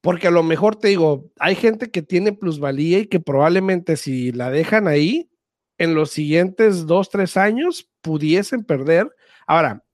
Porque 0.00 0.26
a 0.26 0.32
lo 0.32 0.42
mejor 0.42 0.74
te 0.74 0.88
digo, 0.88 1.30
hay 1.38 1.54
gente 1.54 1.92
que 1.92 2.02
tiene 2.02 2.32
plusvalía 2.32 2.98
y 2.98 3.06
que 3.06 3.20
probablemente 3.20 3.96
si 3.96 4.32
la 4.32 4.50
dejan 4.50 4.88
ahí, 4.88 5.30
en 5.78 5.94
los 5.94 6.10
siguientes 6.10 6.88
dos, 6.88 7.10
tres 7.10 7.36
años 7.36 7.88
pudiesen 8.00 8.64
perder. 8.64 9.08
Ahora, 9.46 9.84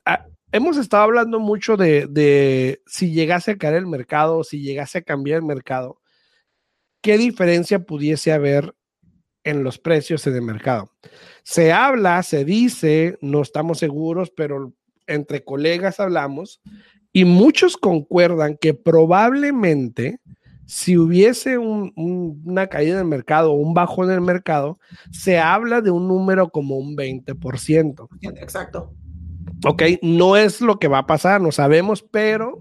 hemos 0.53 0.77
estado 0.77 1.05
hablando 1.05 1.41
mucho 1.41 1.77
de, 1.77 2.81
si 2.87 3.13
llegase 3.13 3.53
a 3.53 3.59
caer 3.59 3.75
el 3.75 3.87
mercado, 3.87 4.45
si 4.45 4.61
llegase 4.61 4.99
a 4.99 5.03
cambiar 5.03 5.39
el 5.39 5.45
mercado, 5.45 6.01
qué 7.01 7.19
diferencia 7.19 7.81
pudiese 7.81 8.33
haber 8.33 8.75
en 9.45 9.63
los 9.63 9.79
precios 9.79 10.27
en 10.27 10.35
el 10.35 10.43
mercado. 10.43 10.93
Se 11.43 11.73
habla, 11.73 12.23
se 12.23 12.45
dice, 12.45 13.19
no 13.21 13.43
estamos 13.43 13.79
seguros, 13.79 14.31
pero 14.37 14.75
entre 15.07 15.45
colegas 15.45 16.01
hablamos 16.01 16.61
y 17.13 17.25
muchos 17.25 17.77
concuerdan 17.77 18.57
que 18.61 18.75
probablemente 18.75 20.21
si 20.67 20.99
hubiese 20.99 21.57
una 21.57 22.67
caída 22.67 22.99
del 22.99 23.07
mercado 23.07 23.53
o 23.53 23.57
un 23.57 23.73
bajo 23.73 24.05
en 24.05 24.11
el 24.11 24.21
mercado, 24.21 24.79
se 25.11 25.39
habla 25.39 25.81
de 25.81 25.91
un 25.91 26.07
número 26.07 26.51
como 26.51 26.77
un 26.77 26.95
20%. 26.95 28.07
Exacto. 28.21 28.95
Ok, 29.65 29.83
no 30.03 30.37
es 30.37 30.61
lo 30.61 30.79
que 30.79 30.89
va 30.89 30.99
a 30.99 31.07
pasar, 31.07 31.41
no 31.41 31.53
sabemos, 31.53 32.03
pero 32.03 32.59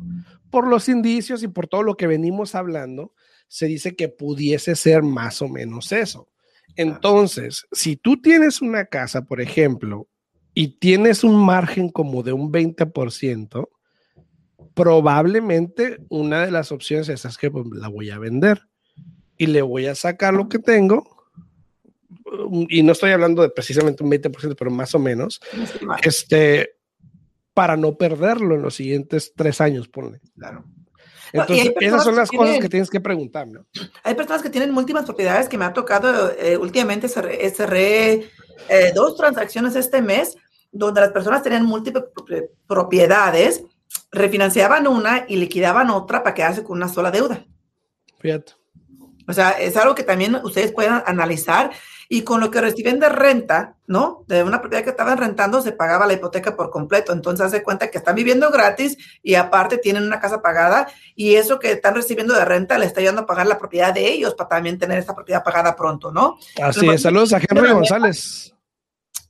por 0.49 0.67
los 0.67 0.89
indicios 0.89 1.43
y 1.43 1.47
por 1.47 1.67
todo 1.67 1.83
lo 1.83 1.95
que 1.95 2.07
venimos 2.07 2.55
hablando, 2.55 3.13
se 3.47 3.67
dice 3.67 3.95
que 3.95 4.09
pudiese 4.09 4.75
ser 4.75 5.03
más 5.03 5.41
o 5.41 5.47
menos 5.47 5.91
eso. 5.91 6.29
Entonces, 6.75 7.65
si 7.71 7.95
tú 7.95 8.21
tienes 8.21 8.61
una 8.61 8.85
casa, 8.85 9.23
por 9.23 9.41
ejemplo, 9.41 10.07
y 10.53 10.79
tienes 10.79 11.23
un 11.23 11.35
margen 11.35 11.89
como 11.89 12.23
de 12.23 12.33
un 12.33 12.51
20%, 12.51 13.69
probablemente 14.73 15.97
una 16.09 16.45
de 16.45 16.51
las 16.51 16.71
opciones 16.71 17.09
es 17.09 17.37
que 17.37 17.51
pues, 17.51 17.65
la 17.73 17.87
voy 17.87 18.09
a 18.09 18.19
vender 18.19 18.61
y 19.37 19.47
le 19.47 19.61
voy 19.61 19.87
a 19.87 19.95
sacar 19.95 20.33
lo 20.33 20.49
que 20.49 20.59
tengo. 20.59 21.29
Y 22.69 22.83
no 22.83 22.91
estoy 22.91 23.11
hablando 23.11 23.41
de 23.41 23.49
precisamente 23.49 24.03
un 24.03 24.11
20%, 24.11 24.55
pero 24.57 24.71
más 24.71 24.93
o 24.95 24.99
menos. 24.99 25.39
Este, 26.03 26.76
para 27.57 27.75
no 27.75 27.97
perderlo 27.97 28.53
en 28.53 28.61
los 28.61 28.75
siguientes 28.75 29.33
tres 29.35 29.61
años, 29.61 29.87
ponle. 29.87 30.21
Claro. 30.37 30.63
Entonces, 31.33 31.73
esas 31.79 32.03
son 32.03 32.15
las 32.15 32.29
cosas 32.29 32.59
que 32.59 32.69
tienes 32.69 32.87
que 32.87 33.01
preguntar, 33.01 33.47
¿no? 33.47 33.65
Hay 34.03 34.13
personas 34.13 34.43
que 34.43 34.51
tienen 34.51 34.69
múltiples 34.69 35.05
propiedades 35.05 35.49
que 35.49 35.57
me 35.57 35.65
ha 35.65 35.73
tocado 35.73 36.33
eh, 36.37 36.55
últimamente 36.55 37.07
cerré, 37.09 38.29
eh, 38.69 38.91
dos 38.93 39.17
transacciones 39.17 39.75
este 39.75 40.03
mes 40.03 40.37
donde 40.71 41.01
las 41.01 41.09
personas 41.09 41.41
tenían 41.41 41.65
múltiples 41.65 42.03
propiedades, 42.67 43.63
refinanciaban 44.11 44.85
una 44.85 45.25
y 45.27 45.37
liquidaban 45.37 45.89
otra 45.89 46.21
para 46.21 46.35
quedarse 46.35 46.63
con 46.63 46.77
una 46.77 46.89
sola 46.89 47.09
deuda. 47.09 47.43
Fíjate. 48.19 48.53
O 49.27 49.33
sea, 49.33 49.49
es 49.49 49.75
algo 49.77 49.95
que 49.95 50.03
también 50.03 50.35
ustedes 50.43 50.71
pueden 50.73 51.01
analizar 51.07 51.71
y 52.09 52.21
con 52.21 52.39
lo 52.39 52.51
que 52.51 52.61
reciben 52.61 52.99
de 52.99 53.09
renta, 53.09 53.75
¿no? 53.85 54.23
De 54.27 54.43
una 54.43 54.61
propiedad 54.61 54.83
que 54.83 54.91
estaban 54.91 55.17
rentando, 55.17 55.61
se 55.61 55.71
pagaba 55.71 56.07
la 56.07 56.13
hipoteca 56.13 56.55
por 56.55 56.69
completo. 56.69 57.11
Entonces, 57.11 57.47
hace 57.47 57.63
cuenta 57.63 57.89
que 57.89 57.97
están 57.97 58.15
viviendo 58.15 58.49
gratis 58.49 58.97
y 59.21 59.35
aparte 59.35 59.77
tienen 59.77 60.03
una 60.03 60.19
casa 60.19 60.41
pagada 60.41 60.87
y 61.15 61.35
eso 61.35 61.59
que 61.59 61.71
están 61.71 61.95
recibiendo 61.95 62.33
de 62.33 62.45
renta 62.45 62.77
le 62.77 62.85
está 62.85 63.01
ayudando 63.01 63.23
a 63.23 63.25
pagar 63.25 63.47
la 63.47 63.57
propiedad 63.57 63.93
de 63.93 64.07
ellos 64.07 64.35
para 64.35 64.49
también 64.49 64.77
tener 64.77 64.97
esta 64.97 65.15
propiedad 65.15 65.43
pagada 65.43 65.75
pronto, 65.75 66.11
¿no? 66.11 66.37
Así 66.61 66.87
es. 66.89 67.01
Saludos 67.01 67.33
a 67.33 67.39
Henry 67.39 67.71
González. 67.71 68.53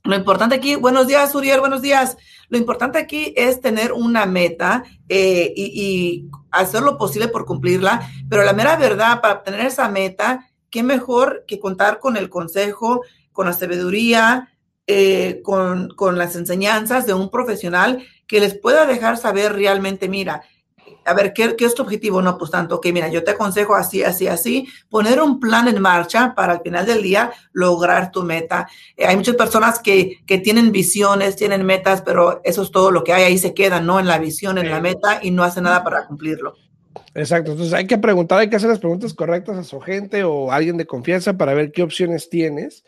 Lo 0.04 0.16
importante 0.16 0.54
aquí, 0.54 0.76
buenos 0.76 1.06
días, 1.06 1.34
Uriel, 1.34 1.60
buenos 1.60 1.82
días. 1.82 2.16
Lo 2.48 2.56
importante 2.56 2.98
aquí 2.98 3.34
es 3.36 3.60
tener 3.60 3.92
una 3.92 4.24
meta 4.24 4.84
eh, 5.08 5.52
y, 5.54 5.64
y, 5.74 6.30
hacer 6.50 6.82
lo 6.82 6.96
posible 6.96 7.28
por 7.28 7.44
cumplirla, 7.44 8.08
pero 8.30 8.42
la 8.42 8.54
mera 8.54 8.76
verdad, 8.76 9.20
para 9.20 9.34
obtener 9.34 9.60
esa 9.66 9.86
meta, 9.90 10.47
qué 10.70 10.82
mejor 10.82 11.44
que 11.46 11.58
contar 11.58 11.98
con 11.98 12.16
el 12.16 12.28
consejo, 12.28 13.02
con 13.32 13.46
la 13.46 13.52
sabiduría, 13.52 14.52
eh, 14.86 15.40
con, 15.42 15.90
con 15.90 16.16
las 16.18 16.34
enseñanzas 16.36 17.06
de 17.06 17.14
un 17.14 17.30
profesional 17.30 18.04
que 18.26 18.40
les 18.40 18.58
pueda 18.58 18.86
dejar 18.86 19.16
saber 19.16 19.52
realmente, 19.52 20.08
mira, 20.08 20.42
a 21.04 21.14
ver, 21.14 21.32
¿qué, 21.32 21.56
¿qué, 21.56 21.64
es 21.64 21.74
tu 21.74 21.82
objetivo? 21.82 22.20
No, 22.20 22.36
pues 22.36 22.50
tanto, 22.50 22.80
que 22.80 22.92
mira, 22.92 23.08
yo 23.08 23.24
te 23.24 23.32
aconsejo 23.32 23.74
así, 23.74 24.02
así, 24.02 24.26
así, 24.26 24.68
poner 24.90 25.20
un 25.20 25.40
plan 25.40 25.66
en 25.68 25.80
marcha 25.80 26.34
para 26.34 26.54
al 26.54 26.62
final 26.62 26.86
del 26.86 27.02
día 27.02 27.32
lograr 27.52 28.10
tu 28.10 28.22
meta. 28.22 28.68
Eh, 28.96 29.06
hay 29.06 29.16
muchas 29.16 29.36
personas 29.36 29.78
que, 29.78 30.20
que, 30.26 30.38
tienen 30.38 30.70
visiones, 30.70 31.36
tienen 31.36 31.64
metas, 31.64 32.02
pero 32.02 32.40
eso 32.44 32.62
es 32.62 32.70
todo 32.70 32.90
lo 32.90 33.04
que 33.04 33.12
hay, 33.12 33.24
ahí 33.24 33.38
se 33.38 33.54
quedan, 33.54 33.86
¿no? 33.86 33.98
En 34.00 34.06
la 34.06 34.18
visión, 34.18 34.58
en 34.58 34.70
la 34.70 34.80
meta 34.80 35.20
y 35.22 35.30
no 35.30 35.44
hacen 35.44 35.64
nada 35.64 35.82
para 35.82 36.06
cumplirlo. 36.06 36.54
Exacto, 37.18 37.52
entonces 37.52 37.74
hay 37.74 37.86
que 37.86 37.98
preguntar, 37.98 38.38
hay 38.38 38.48
que 38.48 38.56
hacer 38.56 38.70
las 38.70 38.78
preguntas 38.78 39.12
correctas 39.14 39.56
a 39.56 39.64
su 39.64 39.80
gente 39.80 40.22
o 40.24 40.52
a 40.52 40.56
alguien 40.56 40.76
de 40.76 40.86
confianza 40.86 41.36
para 41.36 41.54
ver 41.54 41.72
qué 41.72 41.82
opciones 41.82 42.30
tienes. 42.30 42.84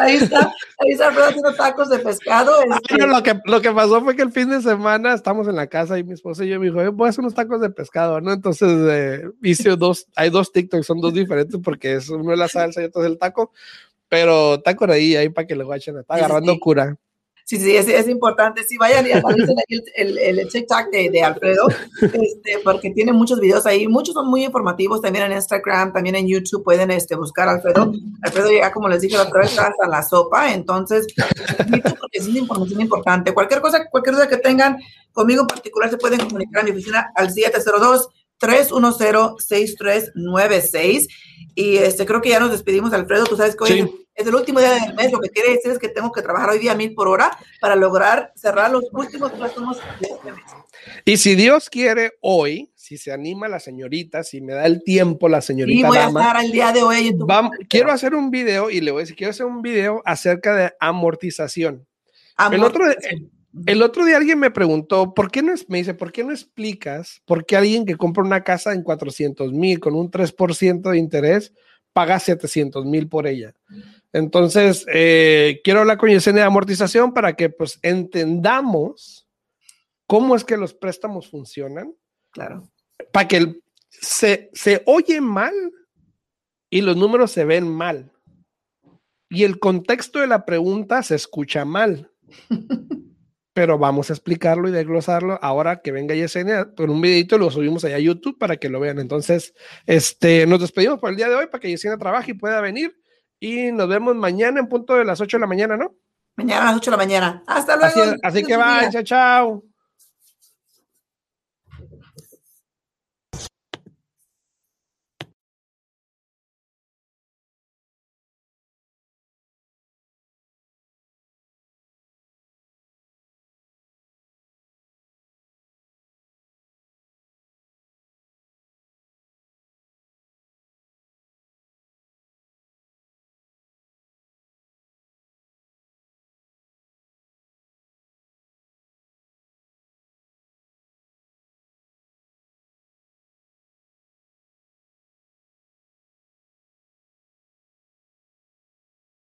ahí 0.00 0.16
está, 0.16 0.52
ahí 0.78 0.92
está 0.92 1.08
haciendo 1.08 1.54
tacos 1.54 1.88
de 1.90 1.98
pescado. 1.98 2.52
Este. 2.62 3.06
lo, 3.06 3.22
que, 3.22 3.40
lo 3.44 3.60
que 3.60 3.70
pasó 3.70 4.02
fue 4.02 4.16
que 4.16 4.22
el 4.22 4.32
fin 4.32 4.50
de 4.50 4.60
semana 4.62 5.14
estamos 5.14 5.48
en 5.48 5.56
la 5.56 5.66
casa 5.66 5.98
y 5.98 6.04
mi 6.04 6.14
esposa 6.14 6.44
y 6.44 6.48
yo 6.48 6.60
me 6.60 6.66
dijo, 6.66 6.92
voy 6.92 7.06
a 7.06 7.10
hacer 7.10 7.20
unos 7.20 7.34
tacos 7.34 7.60
de 7.60 7.70
pescado, 7.70 8.20
¿no? 8.20 8.32
Entonces 8.32 8.68
eh, 8.70 9.30
hice 9.42 9.76
dos, 9.76 10.06
hay 10.16 10.30
dos 10.30 10.52
TikToks, 10.52 10.86
son 10.86 11.00
dos 11.00 11.14
diferentes 11.14 11.60
porque 11.62 11.94
es 11.94 12.08
uno 12.08 12.32
es 12.32 12.38
la 12.38 12.48
salsa 12.48 12.82
y 12.82 12.86
otro 12.86 13.02
es 13.02 13.10
el 13.10 13.18
taco, 13.18 13.52
pero 14.08 14.54
está 14.54 14.74
por 14.74 14.90
ahí, 14.90 15.16
ahí 15.16 15.28
para 15.28 15.46
que 15.46 15.56
le 15.56 15.64
guachen, 15.64 15.98
está 15.98 16.14
agarrando 16.14 16.58
cura. 16.58 16.96
Sí, 17.50 17.56
sí, 17.56 17.76
es, 17.76 17.88
es, 17.88 18.08
importante. 18.08 18.62
Sí, 18.62 18.78
vayan 18.78 19.08
y 19.08 19.10
analicen 19.10 19.56
el, 19.66 19.82
el, 19.96 20.38
el, 20.38 20.48
TikTok 20.48 20.88
de, 20.92 21.10
de 21.10 21.20
Alfredo, 21.20 21.66
este, 22.00 22.60
porque 22.62 22.90
tiene 22.90 23.12
muchos 23.12 23.40
videos 23.40 23.66
ahí. 23.66 23.88
Muchos 23.88 24.14
son 24.14 24.28
muy 24.28 24.44
informativos 24.44 25.02
también 25.02 25.24
en 25.24 25.32
Instagram, 25.32 25.92
también 25.92 26.14
en 26.14 26.28
YouTube. 26.28 26.62
Pueden 26.62 26.92
este, 26.92 27.16
buscar 27.16 27.48
a 27.48 27.54
Alfredo. 27.54 27.92
Alfredo 28.22 28.52
ya, 28.52 28.70
como 28.70 28.86
les 28.86 29.00
dije 29.00 29.16
la 29.16 29.24
otra 29.24 29.40
vez, 29.40 29.58
hasta 29.58 29.88
la 29.88 30.00
sopa. 30.00 30.54
Entonces, 30.54 31.08
porque 31.98 32.18
es 32.18 32.28
una 32.28 32.38
información 32.38 32.82
importante. 32.82 33.34
Cualquier 33.34 33.60
cosa, 33.60 33.84
cualquier 33.90 34.14
duda 34.14 34.28
que 34.28 34.36
tengan 34.36 34.78
conmigo 35.12 35.40
en 35.40 35.48
particular, 35.48 35.90
se 35.90 35.96
pueden 35.96 36.20
comunicar 36.20 36.62
a 36.62 36.64
mi 36.64 36.70
oficina 36.70 37.10
al 37.16 37.32
702 37.32 38.10
310-6396. 38.40 41.08
Y 41.56 41.78
este, 41.78 42.06
creo 42.06 42.20
que 42.20 42.28
ya 42.28 42.38
nos 42.38 42.52
despedimos, 42.52 42.92
Alfredo. 42.92 43.26
Tú 43.26 43.36
sabes 43.36 43.56
que 43.56 43.64
hoy 43.64 43.90
es 44.20 44.26
el 44.26 44.34
último 44.34 44.60
día 44.60 44.72
del 44.72 44.94
mes. 44.94 45.12
Lo 45.12 45.20
que 45.20 45.30
quiere 45.30 45.52
decir 45.52 45.72
es 45.72 45.78
que 45.78 45.88
tengo 45.88 46.12
que 46.12 46.22
trabajar 46.22 46.50
hoy 46.50 46.58
día 46.58 46.74
mil 46.74 46.94
por 46.94 47.08
hora 47.08 47.36
para 47.60 47.76
lograr 47.76 48.32
cerrar 48.36 48.70
los 48.70 48.84
últimos 48.92 49.32
préstamos 49.32 49.78
de 50.00 50.08
este 50.08 50.32
mes. 50.32 50.44
Y 51.04 51.16
si 51.16 51.34
Dios 51.34 51.68
quiere, 51.68 52.12
hoy, 52.20 52.72
si 52.74 52.96
se 52.96 53.12
anima 53.12 53.48
la 53.48 53.60
señorita, 53.60 54.22
si 54.22 54.40
me 54.40 54.54
da 54.54 54.66
el 54.66 54.82
tiempo 54.82 55.28
la 55.28 55.40
señorita. 55.40 55.78
Y 55.78 55.82
voy 55.82 55.98
a 55.98 56.08
estar 56.08 56.36
al 56.36 56.50
día 56.50 56.72
de 56.72 56.82
hoy. 56.82 57.12
vamos, 57.16 57.52
quiero 57.68 57.92
hacer 57.92 58.14
un 58.14 58.30
video 58.30 58.70
y 58.70 58.80
le 58.80 58.90
voy 58.90 59.00
a 59.00 59.02
decir, 59.02 59.16
quiero 59.16 59.30
hacer 59.30 59.46
un 59.46 59.62
video 59.62 60.02
acerca 60.04 60.54
de 60.54 60.72
amortización. 60.80 61.86
amortización. 62.36 62.54
El 62.54 62.64
otro, 62.64 62.84
el 63.66 63.82
otro 63.82 64.04
día 64.04 64.16
alguien 64.16 64.38
me 64.38 64.50
preguntó, 64.50 65.12
¿por 65.12 65.30
qué 65.30 65.42
no 65.42 65.52
es, 65.52 65.68
me 65.68 65.78
dice, 65.78 65.94
¿por 65.94 66.12
qué 66.12 66.22
no 66.22 66.30
explicas 66.30 67.22
por 67.24 67.44
qué 67.44 67.56
alguien 67.56 67.84
que 67.84 67.96
compra 67.96 68.22
una 68.22 68.44
casa 68.44 68.72
en 68.72 68.82
400 68.82 69.52
mil 69.52 69.80
con 69.80 69.94
un 69.94 70.10
3% 70.10 70.90
de 70.90 70.98
interés 70.98 71.52
paga 71.92 72.20
700 72.20 72.84
mil 72.86 73.08
por 73.08 73.26
ella? 73.26 73.54
Entonces, 74.12 74.86
eh, 74.92 75.60
quiero 75.62 75.80
hablar 75.80 75.98
con 75.98 76.10
Yesenia 76.10 76.42
de 76.42 76.46
amortización 76.46 77.12
para 77.14 77.34
que 77.34 77.48
pues 77.48 77.78
entendamos 77.82 79.28
cómo 80.06 80.34
es 80.34 80.44
que 80.44 80.56
los 80.56 80.74
préstamos 80.74 81.28
funcionan. 81.28 81.94
Claro. 82.32 82.68
Para 83.12 83.28
que 83.28 83.60
se, 83.88 84.50
se 84.52 84.82
oye 84.86 85.20
mal 85.20 85.54
y 86.70 86.80
los 86.80 86.96
números 86.96 87.30
se 87.30 87.44
ven 87.44 87.68
mal. 87.68 88.12
Y 89.28 89.44
el 89.44 89.60
contexto 89.60 90.18
de 90.18 90.26
la 90.26 90.44
pregunta 90.44 91.02
se 91.02 91.14
escucha 91.14 91.64
mal. 91.64 92.10
pero 93.52 93.78
vamos 93.78 94.10
a 94.10 94.12
explicarlo 94.12 94.68
y 94.68 94.72
desglosarlo 94.72 95.38
ahora 95.42 95.82
que 95.82 95.92
venga 95.92 96.14
Yesenia 96.14 96.72
con 96.74 96.88
un 96.88 97.00
videito 97.00 97.36
lo 97.36 97.50
subimos 97.50 97.84
allá 97.84 97.96
a 97.96 98.00
YouTube 98.00 98.38
para 98.38 98.56
que 98.56 98.68
lo 98.68 98.80
vean. 98.80 98.98
Entonces, 98.98 99.54
este, 99.86 100.46
nos 100.46 100.60
despedimos 100.60 100.98
por 100.98 101.10
el 101.10 101.16
día 101.16 101.28
de 101.28 101.34
hoy 101.34 101.46
para 101.46 101.60
que 101.60 101.68
Yesenia 101.68 101.98
trabaje 101.98 102.30
y 102.30 102.34
pueda 102.34 102.60
venir 102.60 102.99
y 103.40 103.72
nos 103.72 103.88
vemos 103.88 104.14
mañana 104.14 104.60
en 104.60 104.68
punto 104.68 104.94
de 104.94 105.04
las 105.04 105.20
8 105.20 105.38
de 105.38 105.40
la 105.40 105.46
mañana, 105.46 105.76
¿no? 105.76 105.94
Mañana 106.36 106.62
a 106.62 106.64
las 106.66 106.76
8 106.76 106.90
de 106.90 106.96
la 106.96 107.02
mañana. 107.02 107.42
Hasta 107.46 107.76
luego. 107.76 108.02
Así, 108.02 108.16
así 108.22 108.44
que 108.44 108.56
va, 108.56 108.88
chao, 108.90 109.02
chao. 109.02 109.64